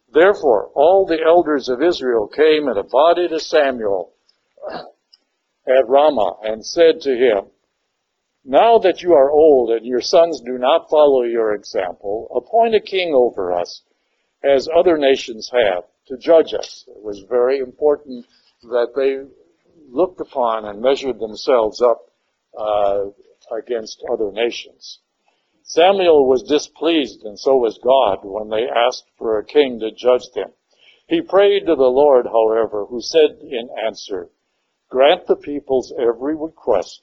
[0.10, 4.14] Therefore, all the elders of Israel came in a body to Samuel
[5.68, 7.48] at Ramah and said to him,
[8.46, 12.80] Now that you are old and your sons do not follow your example, appoint a
[12.80, 13.82] king over us,
[14.44, 16.86] as other nations have to judge us.
[16.88, 18.26] It was very important
[18.64, 19.20] that they
[19.90, 22.10] looked upon and measured themselves up
[22.58, 23.06] uh,
[23.58, 25.00] against other nations.
[25.68, 30.30] Samuel was displeased, and so was God, when they asked for a king to judge
[30.34, 30.52] them.
[31.08, 34.30] He prayed to the Lord, however, who said in answer,
[34.90, 37.02] Grant the people's every request.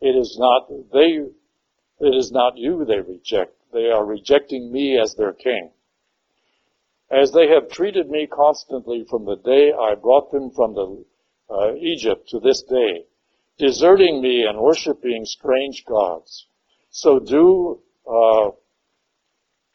[0.00, 1.24] It is not they,
[2.00, 3.54] it is not you they reject.
[3.72, 5.70] They are rejecting me as their king
[7.10, 11.04] as they have treated me constantly from the day I brought them from the,
[11.48, 13.04] uh, Egypt to this day,
[13.58, 16.46] deserting me and worshiping strange gods.
[16.90, 18.50] So do, uh,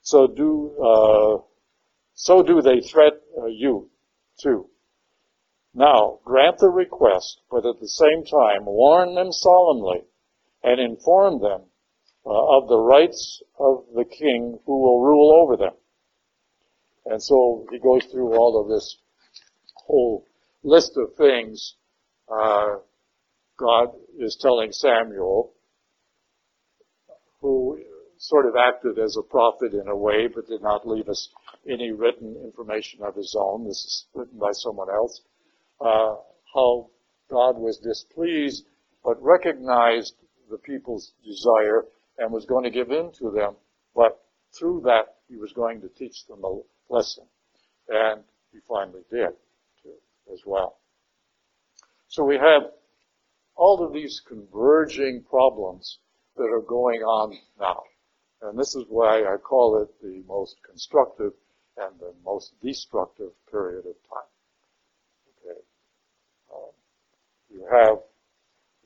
[0.02, 1.38] so do, uh,
[2.14, 3.90] so do they threat uh, you
[4.42, 4.68] too.
[5.74, 10.02] Now, grant the request, but at the same time warn them solemnly
[10.64, 11.62] and inform them
[12.26, 15.74] of the rights of the king who will rule over them
[17.06, 18.98] and so he goes through all of this
[19.76, 20.28] whole
[20.64, 21.76] list of things
[22.32, 22.76] uh,
[23.58, 25.54] God is telling Samuel,
[27.42, 27.80] who
[28.22, 31.30] sort of acted as a prophet in a way, but did not leave us
[31.68, 33.66] any written information of his own.
[33.66, 35.22] This is written by someone else.
[35.80, 36.18] Uh,
[36.54, 36.88] how
[37.32, 38.66] God was displeased,
[39.04, 40.14] but recognized
[40.52, 41.86] the people's desire
[42.20, 43.56] and was going to give in to them,
[43.96, 46.60] but through that he was going to teach them a
[46.94, 47.24] lesson.
[47.90, 49.32] And he finally did
[49.82, 49.96] too,
[50.32, 50.78] as well.
[52.08, 52.70] So we have
[53.56, 55.98] all of these converging problems
[56.36, 57.82] that are going on now.
[58.42, 61.34] And this is why I call it the most constructive
[61.78, 64.32] and the most destructive period of time.
[65.46, 65.60] Okay.
[66.54, 66.72] Um,
[67.50, 68.00] you have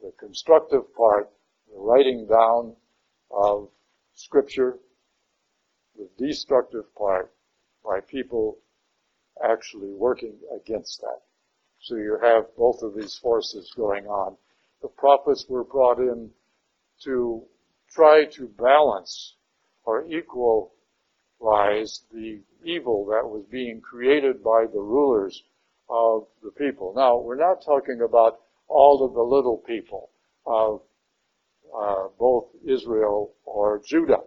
[0.02, 1.30] the constructive part,
[1.72, 2.76] the writing down
[3.32, 3.70] of
[4.14, 4.78] scripture,
[5.98, 7.32] the destructive part,
[7.84, 8.58] by people
[9.44, 11.22] actually working against that.
[11.80, 14.36] So you have both of these forces going on.
[14.82, 16.32] The prophets were brought in
[17.04, 17.44] to
[17.90, 19.36] try to balance
[19.86, 20.72] or equalize
[22.12, 25.44] the evil that was being created by the rulers
[25.90, 26.94] of the people.
[26.96, 30.10] Now, we're not talking about all of the little people
[30.46, 30.82] of
[31.76, 34.24] uh, both Israel or Judah.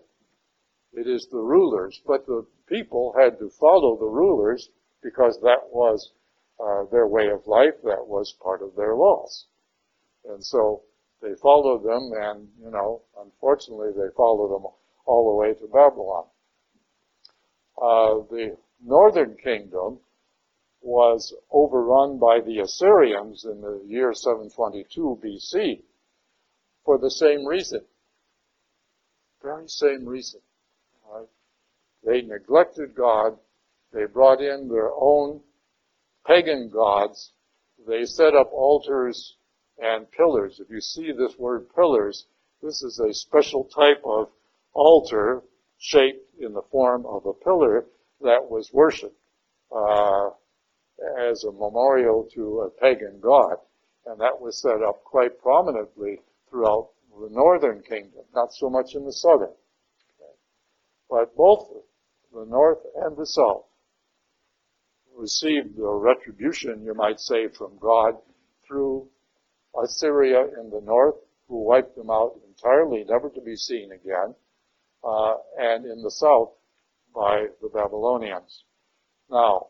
[0.93, 4.69] It is the rulers, but the people had to follow the rulers
[5.03, 6.13] because that was
[6.61, 7.75] uh, their way of life.
[7.85, 9.47] That was part of their laws.
[10.29, 10.83] And so
[11.23, 14.67] they followed them and, you know, unfortunately they followed them
[15.09, 16.25] all the way to Babylon.
[17.81, 19.99] Uh, the northern kingdom
[20.83, 25.83] was overrun by the Assyrians in the year 722 BC
[26.85, 27.81] for the same reason.
[29.43, 30.41] Very same reason.
[31.11, 31.27] Right?
[32.05, 33.39] They neglected God.
[33.93, 35.41] They brought in their own
[36.27, 37.33] pagan gods.
[37.87, 39.37] They set up altars
[39.79, 40.61] and pillars.
[40.61, 42.27] If you see this word pillars,
[42.63, 44.29] this is a special type of
[44.79, 45.43] altar
[45.79, 47.87] shaped in the form of a pillar
[48.21, 49.21] that was worshipped
[49.75, 50.31] uh,
[51.29, 53.57] as a memorial to a pagan god.
[54.07, 59.05] And that was set up quite prominently throughout the northern kingdom, not so much in
[59.05, 59.49] the southern.
[59.49, 60.35] Okay.
[61.11, 61.69] But both
[62.33, 63.65] the north and the south
[65.17, 68.15] received the retribution, you might say, from God
[68.67, 69.09] through
[69.83, 71.17] Assyria in the north,
[71.49, 74.35] who wiped them out entirely, never to be seen again,
[75.05, 76.53] uh, and in the south
[77.15, 78.65] by the Babylonians.
[79.31, 79.69] Now,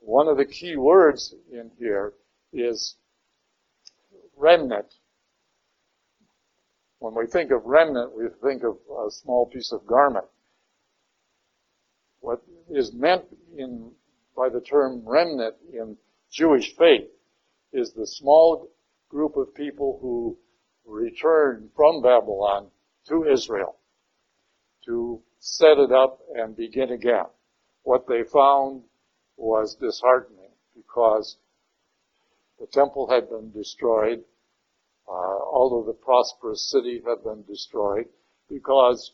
[0.00, 2.14] one of the key words in here
[2.52, 2.96] is
[4.36, 4.94] remnant.
[6.98, 10.26] When we think of remnant, we think of a small piece of garment.
[12.20, 13.24] What is meant
[13.56, 13.92] in,
[14.36, 15.96] by the term remnant in
[16.30, 17.10] Jewish faith
[17.72, 18.70] is the small
[19.08, 20.38] group of people who
[20.86, 22.70] returned from Babylon
[23.08, 23.76] to Israel
[24.86, 27.26] to set it up and begin again.
[27.82, 28.82] What they found
[29.36, 31.36] was disheartening because
[32.60, 34.22] the temple had been destroyed,
[35.08, 38.06] uh, although the prosperous city had been destroyed,
[38.48, 39.12] because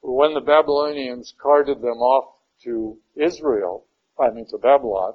[0.00, 3.86] when the Babylonians carted them off to Israel,
[4.18, 5.14] I mean to Babylon,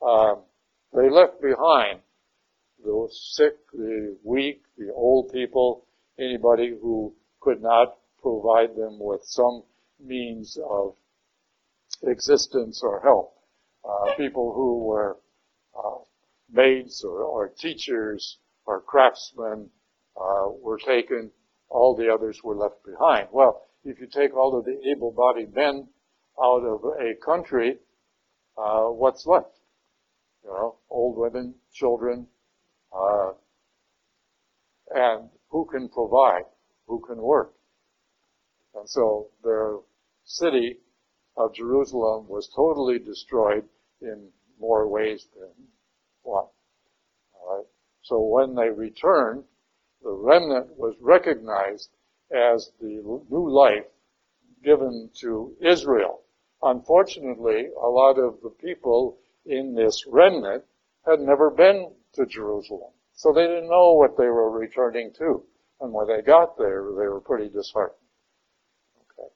[0.00, 0.34] uh,
[0.92, 2.00] they left behind
[2.84, 5.84] the sick, the weak, the old people,
[6.18, 9.62] anybody who could not provide them with some
[10.00, 10.94] means of
[12.02, 13.34] existence or help.
[13.84, 15.16] Uh, people who were
[15.76, 15.98] uh,
[16.50, 19.68] maids or, or, teachers or craftsmen
[20.16, 21.30] uh, were taken.
[21.70, 23.28] All the others were left behind.
[23.32, 25.88] Well, if you take all of the able-bodied men
[26.42, 27.78] out of a country,
[28.56, 29.58] uh, what's left?
[30.44, 32.26] You know, old women, children,
[32.92, 33.32] uh,
[34.94, 36.44] and who can provide?
[36.86, 37.52] Who can work?
[38.74, 39.76] And so their
[40.24, 40.78] city
[41.36, 43.64] of Jerusalem was totally destroyed
[44.00, 44.28] in
[44.60, 45.50] more ways than
[46.22, 46.46] one.
[47.34, 47.66] Alright?
[48.02, 49.44] So when they returned,
[50.02, 51.90] the remnant was recognized
[52.30, 53.86] as the new life
[54.62, 56.22] given to Israel.
[56.62, 60.64] Unfortunately, a lot of the people in this remnant
[61.06, 62.92] had never been to Jerusalem.
[63.14, 65.42] So they didn't know what they were returning to.
[65.80, 67.98] And when they got there, they were pretty disheartened.
[69.18, 69.28] Okay.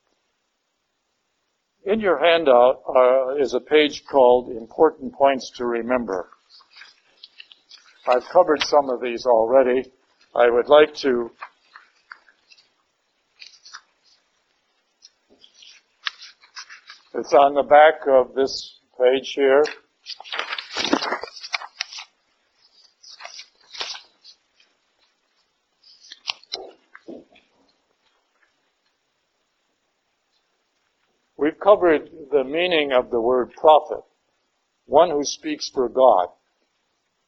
[1.84, 6.28] In your handout uh, is a page called Important Points to Remember.
[8.06, 9.90] I've covered some of these already.
[10.34, 11.30] I would like to
[17.14, 19.62] It's on the back of this page here.
[31.42, 34.04] We've covered the meaning of the word prophet,
[34.84, 36.28] one who speaks for God.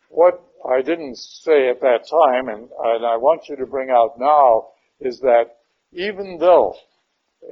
[0.08, 4.12] What I didn't say at that time, and, and I want you to bring out
[4.16, 4.68] now,
[5.00, 5.56] is that
[5.92, 6.76] even though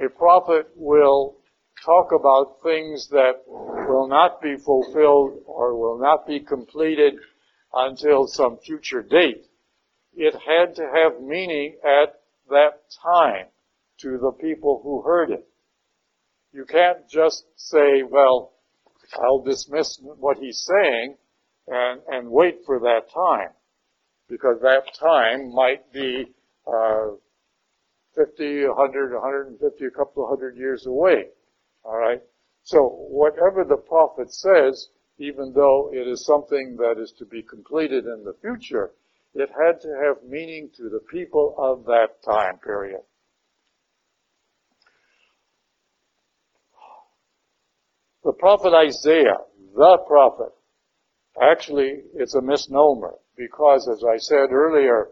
[0.01, 1.35] a prophet will
[1.85, 7.15] talk about things that will not be fulfilled or will not be completed
[7.73, 9.47] until some future date,
[10.15, 13.47] it had to have meaning at that time
[13.99, 15.45] to the people who heard it.
[16.53, 18.53] You can't just say, well,
[19.19, 21.15] I'll dismiss what he's saying
[21.67, 23.49] and, and wait for that time.
[24.29, 26.31] Because that time might be,
[26.67, 27.15] uh,
[28.15, 31.25] 50, 100, 150, a couple of hundred years away.
[31.83, 32.21] Alright?
[32.63, 38.05] So, whatever the prophet says, even though it is something that is to be completed
[38.05, 38.91] in the future,
[39.33, 43.01] it had to have meaning to the people of that time period.
[48.23, 49.37] The prophet Isaiah,
[49.75, 50.53] the prophet,
[51.41, 55.09] actually it's a misnomer because as I said earlier,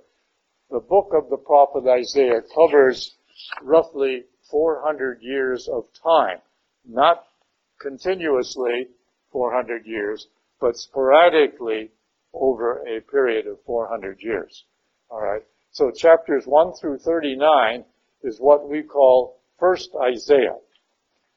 [0.70, 3.18] the book of the prophet Isaiah covers
[3.62, 6.38] roughly 400 years of time.
[6.88, 7.26] Not
[7.82, 8.88] continuously
[9.34, 10.28] 400 years,
[10.62, 11.92] but sporadically
[12.34, 14.64] over a period of 400 years.
[15.10, 15.44] Alright.
[15.72, 17.84] So chapters 1 through 39
[18.24, 20.56] is what we call first Isaiah.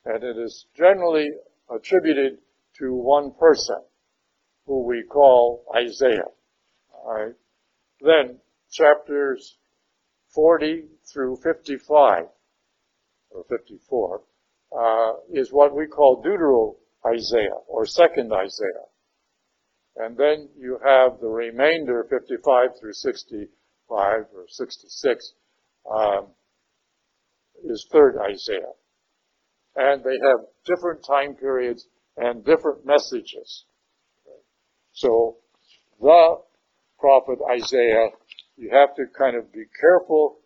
[0.04, 1.30] And it is generally
[1.70, 2.38] attributed
[2.78, 3.82] to one person
[4.66, 6.30] who we call Isaiah.
[8.00, 8.38] Then
[8.70, 9.58] chapters
[10.34, 12.24] 40 through 55
[13.30, 14.20] or 54
[14.76, 18.88] uh, is what we call Deutero Isaiah or second Isaiah.
[19.96, 23.48] And then you have the remainder, 55 through 65
[24.34, 25.32] or 66,
[25.90, 26.26] um,
[27.64, 28.72] is third Isaiah.
[29.76, 33.64] And they have different time periods and different messages.
[34.92, 35.36] So
[36.00, 36.38] the
[36.98, 38.08] prophet Isaiah,
[38.56, 40.38] you have to kind of be careful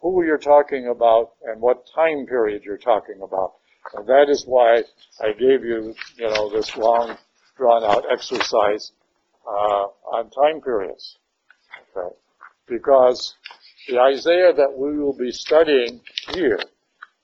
[0.00, 3.54] who you're talking about and what time period you're talking about.
[3.94, 4.82] And that is why
[5.20, 7.16] I gave you, you know, this long
[7.56, 8.92] drawn out exercise
[9.46, 11.18] uh, on time periods.
[11.96, 12.14] Okay.
[12.68, 13.34] Because
[13.88, 16.00] the Isaiah that we will be studying
[16.34, 16.60] here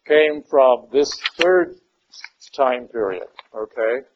[0.07, 1.77] came from this third
[2.57, 3.27] time period.
[3.55, 4.07] Okay.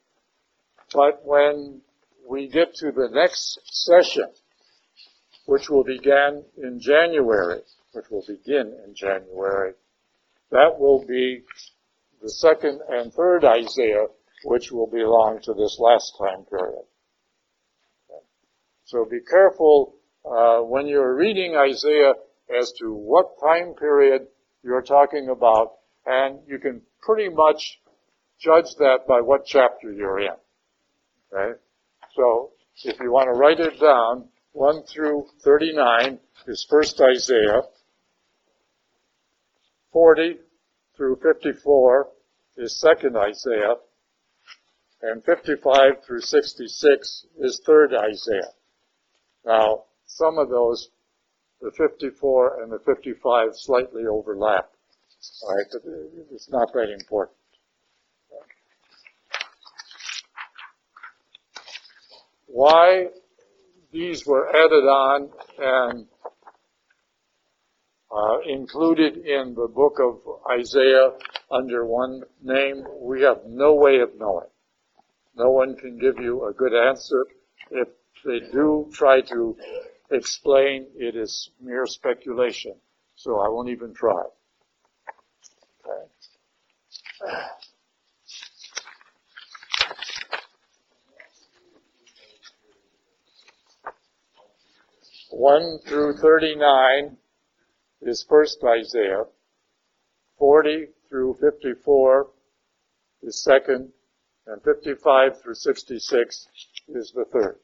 [0.92, 1.82] But when
[2.28, 4.26] we get to the next session,
[5.46, 7.60] which will begin in January,
[7.92, 9.72] which will begin in January,
[10.50, 11.42] that will be
[12.22, 14.06] the second and third Isaiah,
[14.44, 16.84] which will belong to this last time period.
[18.10, 18.24] Okay.
[18.84, 22.12] So be careful uh, when you're reading Isaiah
[22.60, 24.26] as to what time period
[24.62, 27.80] you're talking about, and you can pretty much
[28.38, 30.34] judge that by what chapter you're in.
[31.32, 31.58] Okay?
[32.16, 32.50] So
[32.84, 37.62] if you want to write it down, 1 through 39 is first Isaiah.
[39.92, 40.38] 40
[40.96, 42.08] through 54
[42.56, 43.74] is second Isaiah.
[45.02, 48.52] And 55 through 66 is third Isaiah.
[49.46, 50.90] Now, some of those,
[51.60, 54.70] the 54 and the 55 slightly overlap.
[55.42, 55.82] Alright, but
[56.32, 57.36] it's not very important.
[62.52, 63.06] why
[63.92, 66.06] these were added on and
[68.10, 70.20] uh, included in the book of
[70.58, 71.12] Isaiah
[71.50, 74.48] under one name, we have no way of knowing.
[75.36, 77.26] No one can give you a good answer.
[77.70, 77.88] If
[78.24, 79.56] they do try to
[80.10, 82.74] explain, it is mere speculation.
[83.14, 84.24] So I won't even try.
[95.30, 97.16] 1 through 39
[98.02, 99.24] is first Isaiah.
[100.38, 102.30] 40 through 54
[103.22, 103.92] is second.
[104.46, 106.48] And 55 through 66
[106.88, 107.58] is the third.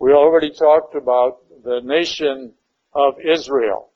[0.00, 2.54] We already talked about the nation
[2.92, 3.92] of Israel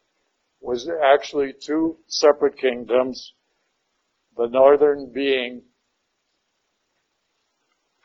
[0.61, 3.32] was actually two separate kingdoms,
[4.36, 5.62] the northern being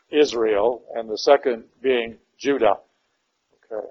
[0.09, 2.77] Israel and the second being Judah.
[3.71, 3.87] Okay.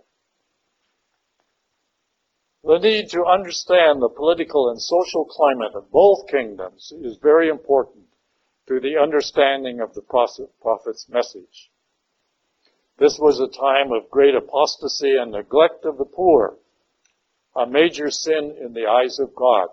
[2.65, 8.05] The need to understand the political and social climate of both kingdoms is very important
[8.69, 11.71] to the understanding of the prophet's message.
[12.99, 16.57] This was a time of great apostasy and neglect of the poor,
[17.57, 19.69] a major sin in the eyes of God.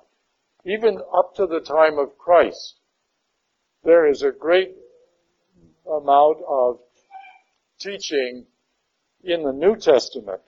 [0.66, 2.76] Even up to the time of Christ,
[3.84, 4.76] there is a great
[5.86, 6.80] amount of
[7.80, 8.46] teaching
[9.24, 10.42] in the New Testament,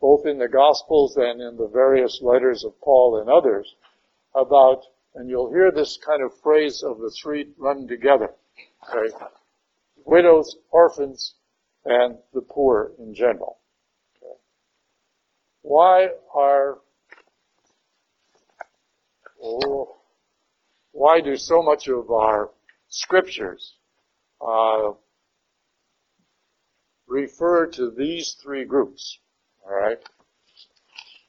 [0.00, 3.74] both in the Gospels and in the various letters of Paul and others,
[4.34, 4.82] about,
[5.14, 8.30] and you'll hear this kind of phrase of the three run together,
[8.88, 9.14] okay?
[10.04, 11.34] Widows, orphans,
[11.86, 13.58] and the poor in general.
[15.64, 16.76] Why are,
[19.42, 19.96] oh,
[20.92, 22.50] why do so much of our
[22.88, 23.72] scriptures
[24.46, 24.90] uh,
[27.06, 29.18] refer to these three groups.
[29.64, 29.98] All right?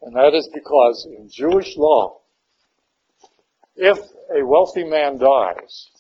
[0.02, 2.20] And that is because in Jewish law,
[3.78, 3.98] if
[4.38, 5.92] a wealthy man dies,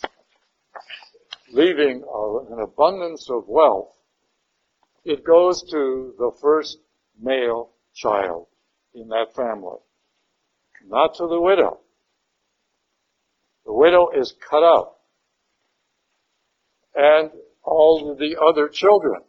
[1.54, 2.04] leaving
[2.52, 3.96] an abundance of wealth,
[5.06, 6.80] it goes to the first
[7.18, 8.48] male child
[8.94, 9.80] in that family,
[10.88, 11.80] not to the widow.
[13.66, 14.96] The widow is cut out.
[16.94, 17.32] And
[17.64, 19.22] all the other children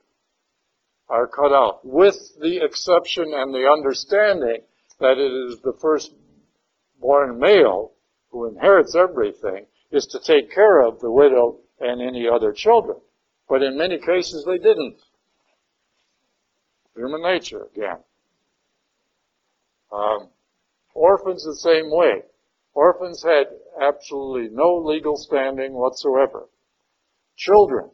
[1.08, 4.62] are cut out, with the exception and the understanding
[5.00, 7.92] that it is the firstborn male
[8.30, 12.98] who inherits everything, is to take care of the widow and any other children.
[13.48, 14.96] But in many cases they didn't.
[16.96, 17.98] Human nature again.
[19.92, 20.28] Um,
[20.94, 22.22] orphans the same way.
[22.74, 23.46] Orphans had
[23.80, 26.48] absolutely no legal standing whatsoever.
[27.36, 27.90] Children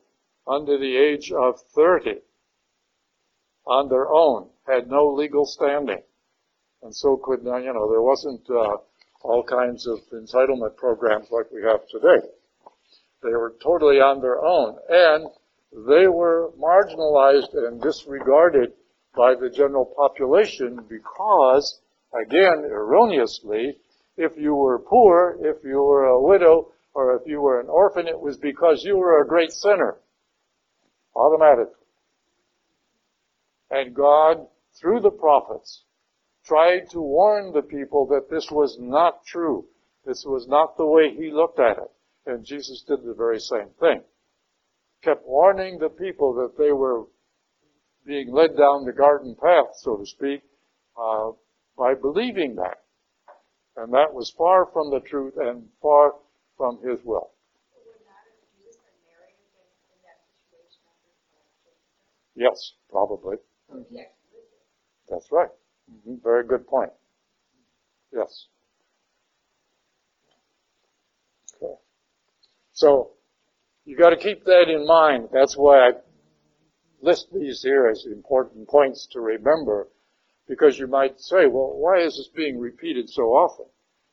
[0.46, 2.20] under the age of 30
[3.66, 6.02] on their own, had no legal standing.
[6.82, 8.78] And so could, you know, there wasn't uh,
[9.22, 12.26] all kinds of entitlement programs like we have today.
[13.22, 14.78] They were totally on their own.
[14.88, 15.28] And
[15.86, 18.72] they were marginalized and disregarded
[19.16, 21.80] by the general population because,
[22.26, 23.76] again, erroneously,
[24.16, 28.06] if you were poor, if you were a widow, or if you were an orphan,
[28.06, 29.96] it was because you were a great sinner.
[31.14, 31.74] Automatically.
[33.70, 34.46] And God,
[34.80, 35.84] through the prophets,
[36.44, 39.66] tried to warn the people that this was not true.
[40.04, 41.90] This was not the way he looked at it.
[42.26, 44.02] And Jesus did the very same thing.
[45.02, 47.06] Kept warning the people that they were
[48.06, 50.42] being led down the garden path, so to speak,
[51.00, 51.30] uh,
[51.76, 52.78] by believing that.
[53.76, 56.14] And that was far from the truth and far
[56.56, 57.30] from his will.
[62.34, 63.36] Yes, probably.
[63.72, 63.96] Mm-hmm.
[65.08, 65.50] That's right.
[65.90, 66.14] Mm-hmm.
[66.22, 66.90] Very good point.
[68.12, 68.46] Yes.
[71.56, 71.74] Okay.
[72.72, 73.10] So,
[73.84, 75.28] you gotta keep that in mind.
[75.32, 75.92] That's why I
[77.02, 79.88] list these here as important points to remember,
[80.48, 83.66] because you might say, well, why is this being repeated so often?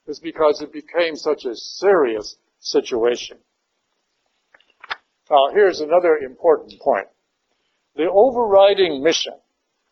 [0.07, 3.37] It's because it became such a serious situation.
[5.29, 7.07] Now, here's another important point.
[7.95, 9.35] The overriding mission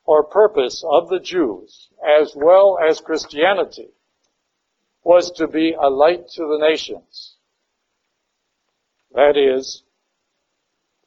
[0.06, 3.90] or purpose of the Jews, as well as Christianity,
[5.04, 7.36] was to be a light to the nations.
[9.14, 9.84] That is,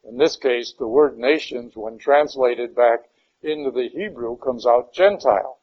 [0.03, 2.99] in this case, the word nations, when translated back
[3.43, 5.59] into the Hebrew, comes out Gentile.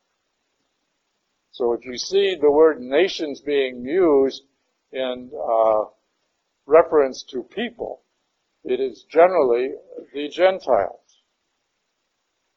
[1.50, 4.42] So if you see the word nations being used
[4.92, 5.84] in uh,
[6.66, 8.02] reference to people,
[8.64, 9.74] it is generally
[10.12, 11.22] the Gentiles.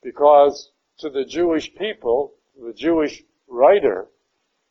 [0.03, 4.07] Because to the Jewish people, the Jewish writer,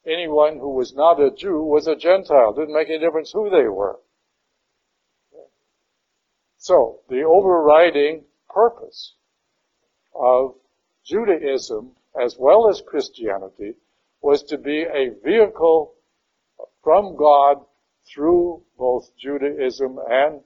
[0.06, 2.52] anyone who was not a Jew was a Gentile.
[2.52, 3.98] Didn't make any difference who they were.
[6.60, 9.14] So, the overriding purpose
[10.14, 10.56] of
[11.06, 11.92] Judaism
[12.22, 13.76] as well as Christianity
[14.20, 15.94] was to be a vehicle
[16.84, 17.64] from God
[18.12, 20.42] through both Judaism and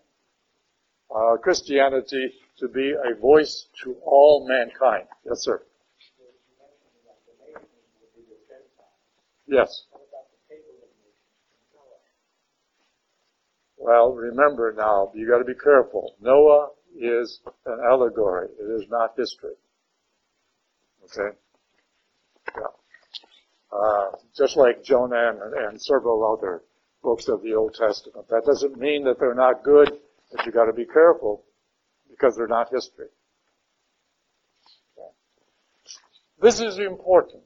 [1.11, 5.09] uh, Christianity to be a voice to all mankind.
[5.27, 5.65] Yes, sir.
[9.49, 9.87] Yes.
[13.85, 16.15] Well, remember now, you got to be careful.
[16.19, 18.49] Noah is an allegory.
[18.59, 19.57] It is not history.
[21.05, 21.37] Okay.
[22.57, 22.63] Yeah.
[23.71, 26.63] Uh, just like Jonah and, and several other
[27.03, 28.27] books of the Old Testament.
[28.31, 29.93] That doesn't mean that they're not good,
[30.33, 31.45] but you got to be careful
[32.09, 33.09] because they're not history.
[36.41, 37.43] This is important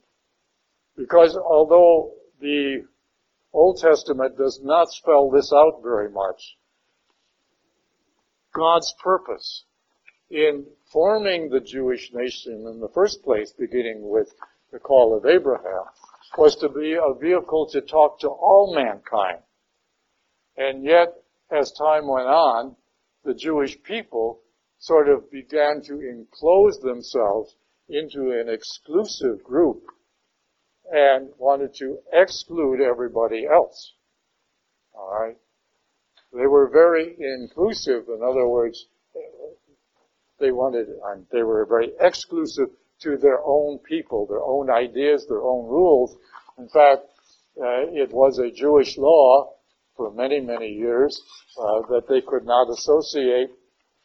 [0.95, 2.85] because although the
[3.51, 6.57] Old Testament does not spell this out very much,
[8.53, 9.65] God's purpose
[10.29, 14.31] in forming the Jewish nation in the first place, beginning with
[14.71, 15.85] the call of Abraham,
[16.37, 19.39] was to be a vehicle to talk to all mankind.
[20.57, 21.15] And yet,
[21.51, 22.75] as time went on,
[23.23, 24.41] the Jewish people
[24.77, 27.55] sort of began to enclose themselves
[27.89, 29.83] into an exclusive group
[30.91, 33.93] and wanted to exclude everybody else.
[34.93, 35.37] Alright?
[36.33, 38.07] They were very inclusive.
[38.07, 38.85] In other words,
[40.39, 40.87] they wanted,
[41.31, 42.69] they were very exclusive
[43.01, 46.15] to their own people, their own ideas, their own rules.
[46.57, 47.03] In fact,
[47.57, 49.53] uh, it was a Jewish law
[49.95, 51.21] for many, many years
[51.59, 53.49] uh, that they could not associate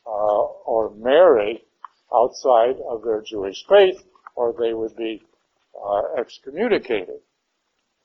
[0.06, 1.62] uh, or marry
[2.12, 4.02] outside of their Jewish faith,
[4.34, 5.22] or they would be
[5.82, 7.20] uh, excommunicated.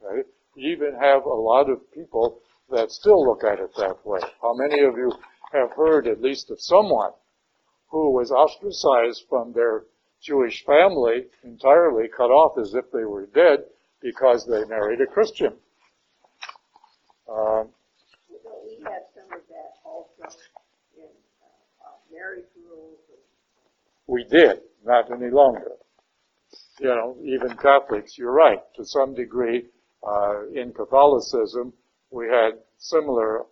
[0.02, 0.26] Right?
[0.56, 2.40] You even have a lot of people
[2.72, 4.20] that still look at it that way.
[4.42, 5.12] How many of you
[5.54, 7.12] have heard at least of someone
[7.90, 9.84] who was ostracized from their
[10.22, 13.64] Jewish family, entirely cut off as if they were dead
[14.02, 15.54] because they married a Christian?
[17.28, 17.64] Uh,
[18.64, 20.36] we have some of that also
[22.12, 22.98] marriage rules?
[24.08, 25.72] We did, not any longer.
[26.80, 29.66] You know, even Catholics, you're right, to some degree,
[30.08, 31.74] uh, in Catholicism,
[32.10, 33.44] we had similar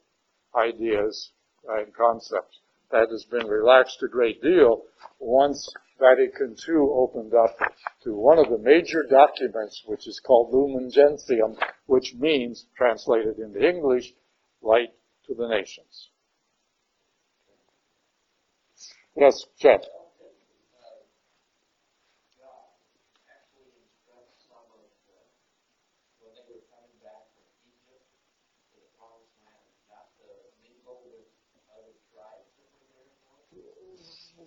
[0.55, 1.32] ideas
[1.67, 2.59] and concepts.
[2.91, 4.84] That has been relaxed a great deal
[5.19, 5.69] once
[5.99, 7.57] Vatican II opened up
[8.03, 11.57] to one of the major documents, which is called Lumen Gentium,
[11.88, 14.13] which means, translated into English,
[14.61, 14.93] light
[15.25, 16.09] to the nations.
[19.17, 19.82] Yes, Jeff.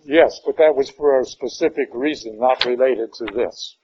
[0.03, 3.77] Yes, but that was for a specific reason, not related to this.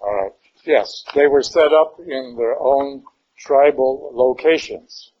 [0.00, 0.32] All right.
[0.64, 3.04] Yes, they were set up in their own
[3.38, 5.12] tribal locations.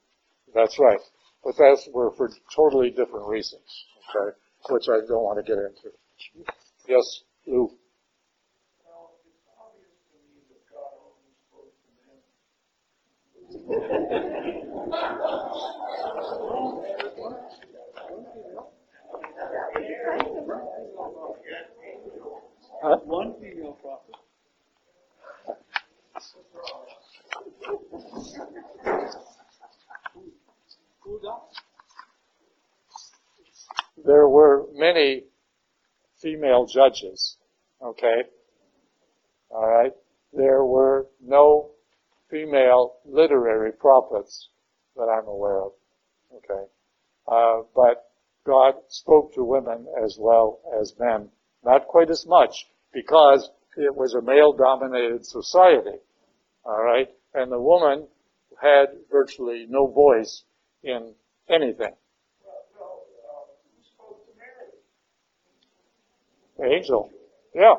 [0.54, 1.00] That's right.
[1.44, 3.86] But that's were for totally different reasons.
[4.14, 4.36] Okay,
[4.70, 5.96] which I don't want to get into.
[6.88, 7.70] Yes, Lou.
[8.84, 12.20] Well, it's obvious to me that God only spoke to men.
[22.82, 22.96] Huh?
[23.04, 24.14] One female prophet.
[34.04, 35.24] There were many
[36.22, 37.36] female judges.
[37.82, 38.22] Okay.
[39.50, 39.92] All right.
[40.32, 41.72] There were no
[42.30, 44.48] female literary prophets
[44.96, 45.72] that I'm aware of.
[46.36, 46.64] Okay.
[47.28, 48.10] Uh, but
[48.46, 51.28] God spoke to women as well as men.
[51.64, 55.98] Not quite as much because it was a male dominated society.
[56.64, 57.08] All right.
[57.34, 58.06] And the woman
[58.60, 60.42] had virtually no voice
[60.82, 61.14] in
[61.48, 61.92] anything.
[66.62, 67.10] Angel.
[67.54, 67.74] Yeah.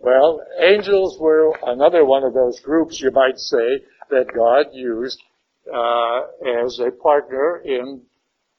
[0.00, 5.20] Well, angels were another one of those groups, you might say, that God used
[5.72, 6.20] uh,
[6.64, 8.02] as a partner in.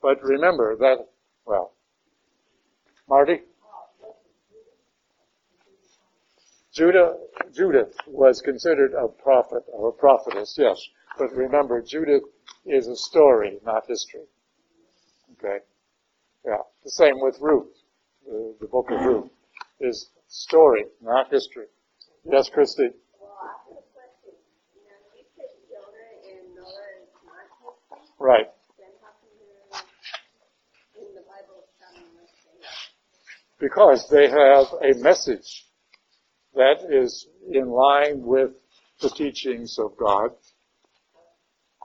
[0.02, 1.08] But remember that,
[1.46, 1.74] well,
[3.08, 3.42] Marty,
[6.74, 7.18] Judah,
[7.54, 10.80] Judith was considered a prophet or a prophetess, yes.
[11.18, 12.24] But remember, Judith
[12.66, 14.22] is a story, not history.
[15.34, 15.58] Okay,
[16.46, 16.58] yeah.
[16.84, 17.74] The same with Ruth.
[18.26, 19.30] The, the book of Ruth
[19.82, 21.66] is story, not history.
[22.24, 22.90] Yes, Christy.
[23.20, 24.36] Well, I have a question.
[24.76, 25.00] You know,
[25.68, 26.68] Jonah and Noah
[27.02, 28.48] is history, Right.
[28.78, 32.60] then how come they're in the Bible sounding like they
[33.60, 35.66] Because they have a message
[36.56, 38.52] that is in line with
[39.02, 40.32] the teachings of God.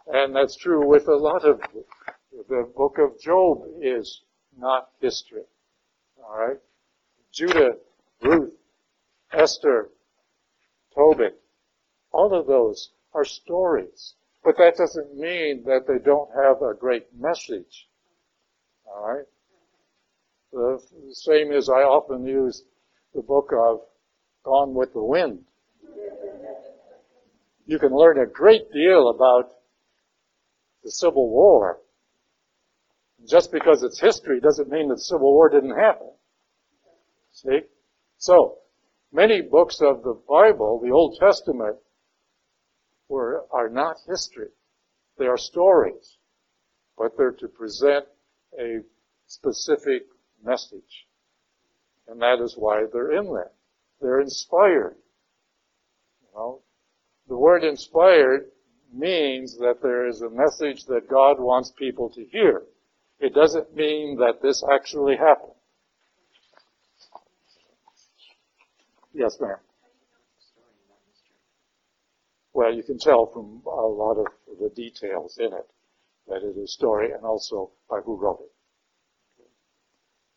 [0.07, 1.61] And that's true with a lot of,
[2.49, 4.23] the book of Job is
[4.57, 5.43] not history.
[6.23, 6.59] Alright?
[7.33, 7.77] Judah,
[8.23, 8.53] Ruth,
[9.33, 9.89] Esther,
[10.95, 11.41] Tobit,
[12.13, 14.15] all of those are stories.
[14.45, 17.89] But that doesn't mean that they don't have a great message.
[18.87, 19.27] Alright?
[20.55, 20.81] The
[21.11, 22.63] same as I often use
[23.13, 23.81] the book of
[24.45, 25.41] Gone with the Wind.
[27.67, 29.51] You can learn a great deal about
[30.85, 31.81] the Civil War.
[33.29, 36.13] Just because it's history doesn't mean that the Civil War didn't happen.
[37.33, 37.63] See?
[38.19, 38.59] So,
[39.13, 41.79] many books of the Bible, the Old Testament,
[43.09, 44.51] were, are not history.
[45.19, 46.17] They are stories.
[46.97, 48.05] But they're to present
[48.57, 48.83] a
[49.27, 50.14] specific
[50.45, 51.07] message.
[52.09, 53.51] And that is why they're in there.
[54.01, 54.97] They're inspired.
[56.35, 56.63] Know,
[57.29, 58.51] the word inspired
[58.93, 62.63] means that there is a message that God wants people to hear.
[63.21, 65.53] It doesn't mean that this actually happened.
[69.13, 69.57] Yes, ma'am.
[72.53, 74.27] Well, you can tell from a lot of
[74.61, 75.69] the details in it
[76.29, 78.54] that it is story and also by who wrote it.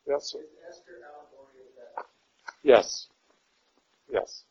[0.07, 0.39] Yes, sir.
[0.39, 2.05] Is Esther allegory of that?
[2.63, 3.07] Yes.
[4.09, 4.43] Yes.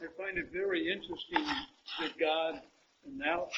[0.00, 1.44] I find it very interesting
[2.00, 2.60] that God
[3.04, 3.48] now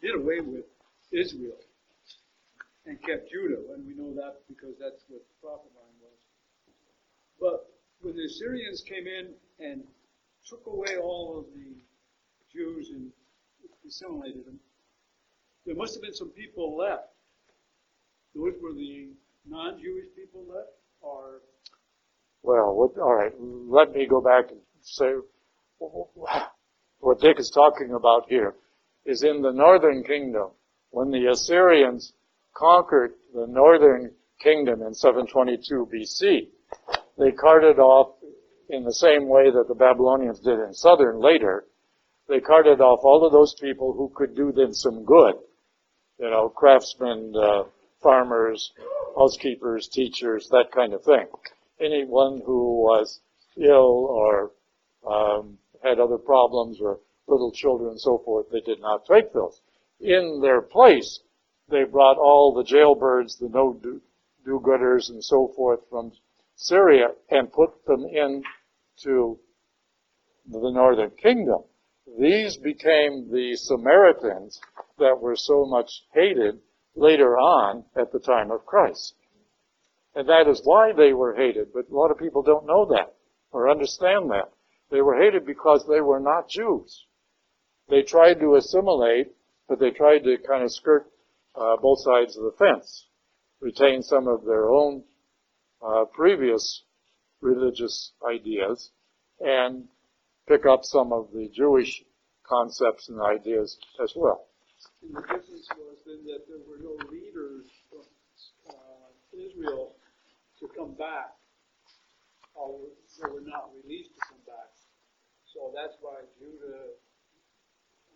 [0.00, 0.64] did away with
[1.12, 1.58] Israel
[2.86, 6.18] and kept Judah, and we know that because that's what the prophet line was.
[7.40, 7.70] But
[8.02, 9.82] when the Assyrians came in and
[10.48, 11.74] took away all of the
[12.52, 13.10] Jews and
[13.86, 14.60] assimilated them,
[15.66, 17.13] there must have been some people left.
[18.34, 19.10] Those were the
[19.46, 21.40] non-Jewish people left, or
[22.42, 23.32] Well, what, all right.
[23.38, 25.12] Let me go back and say
[25.78, 28.54] what Dick is talking about here
[29.04, 30.50] is in the northern kingdom
[30.90, 32.12] when the Assyrians
[32.54, 34.12] conquered the northern
[34.42, 36.48] kingdom in 722 BC.
[37.18, 38.16] They carted off
[38.68, 41.64] in the same way that the Babylonians did in southern later.
[42.28, 45.34] They carted off all of those people who could do them some good.
[46.18, 47.64] You know, craftsmen, uh,
[48.04, 48.70] farmers,
[49.16, 51.26] housekeepers, teachers, that kind of thing.
[51.80, 53.20] Anyone who was
[53.56, 54.52] ill or
[55.10, 59.60] um, had other problems or little children and so forth, they did not take those.
[60.00, 61.20] In their place,
[61.68, 63.80] they brought all the jailbirds, the no
[64.44, 66.12] do-gooders and so forth from
[66.56, 69.38] Syria and put them into
[70.46, 71.64] the northern kingdom.
[72.18, 74.60] these became the Samaritans
[74.98, 76.60] that were so much hated
[76.96, 79.14] later on at the time of Christ.
[80.14, 83.14] And that is why they were hated, but a lot of people don't know that
[83.50, 84.50] or understand that.
[84.90, 87.06] They were hated because they were not Jews.
[87.88, 89.32] They tried to assimilate,
[89.68, 91.10] but they tried to kind of skirt
[91.54, 93.06] uh, both sides of the fence,
[93.60, 95.04] retain some of their own
[95.82, 96.82] uh, previous
[97.40, 98.90] religious ideas,
[99.40, 99.88] and
[100.48, 102.02] pick up some of the Jewish
[102.46, 104.46] concepts and ideas as well.
[105.04, 108.08] And the difference was then that there were no leaders from
[108.72, 109.96] uh, Israel
[110.60, 111.36] to come back,
[112.54, 112.88] or
[113.20, 114.72] they were not released to come back.
[115.52, 116.96] So that's why Judah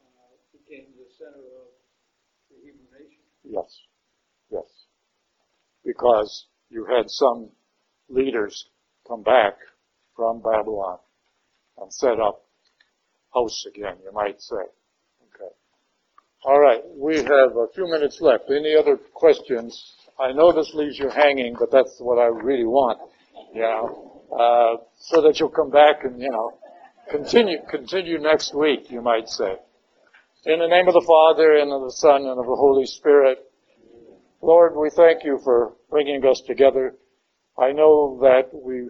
[0.01, 1.69] uh, became the center of
[2.49, 3.21] the Hebrew nation.
[3.45, 3.85] Yes,
[4.51, 4.89] yes.
[5.85, 7.51] Because you had some
[8.09, 8.71] leaders
[9.07, 9.55] come back
[10.17, 10.99] from Babylon
[11.77, 12.45] and set up
[13.35, 14.65] house again, you might say.
[16.45, 18.45] All right, we have a few minutes left.
[18.49, 19.97] Any other questions?
[20.21, 23.01] I know this leaves you hanging, but that's what I really want,
[23.53, 26.59] you know, uh, so that you'll come back and, you know,
[27.11, 29.57] continue, continue next week, you might say.
[30.47, 33.39] In the name of the Father, and of the Son, and of the Holy Spirit,
[34.41, 36.95] Lord, we thank you for bringing us together.
[37.59, 38.89] I know that we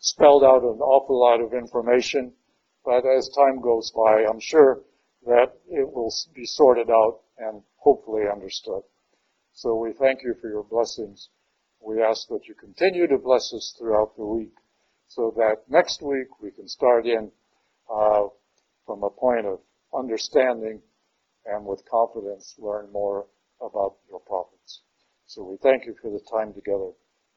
[0.00, 2.34] spelled out an awful lot of information,
[2.84, 4.82] but as time goes by, I'm sure
[5.26, 8.82] that it will be sorted out and hopefully understood.
[9.52, 11.28] So we thank you for your blessings.
[11.80, 14.54] We ask that you continue to bless us throughout the week
[15.08, 17.30] so that next week we can start in
[17.92, 18.24] uh,
[18.86, 19.60] from a point of
[19.96, 20.80] understanding
[21.46, 23.26] and with confidence learn more
[23.60, 24.80] about your prophets.
[25.26, 26.90] So we thank you for the time together.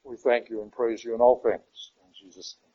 [0.04, 1.92] We thank you and praise you in all things.
[2.04, 2.67] In Jesus' name.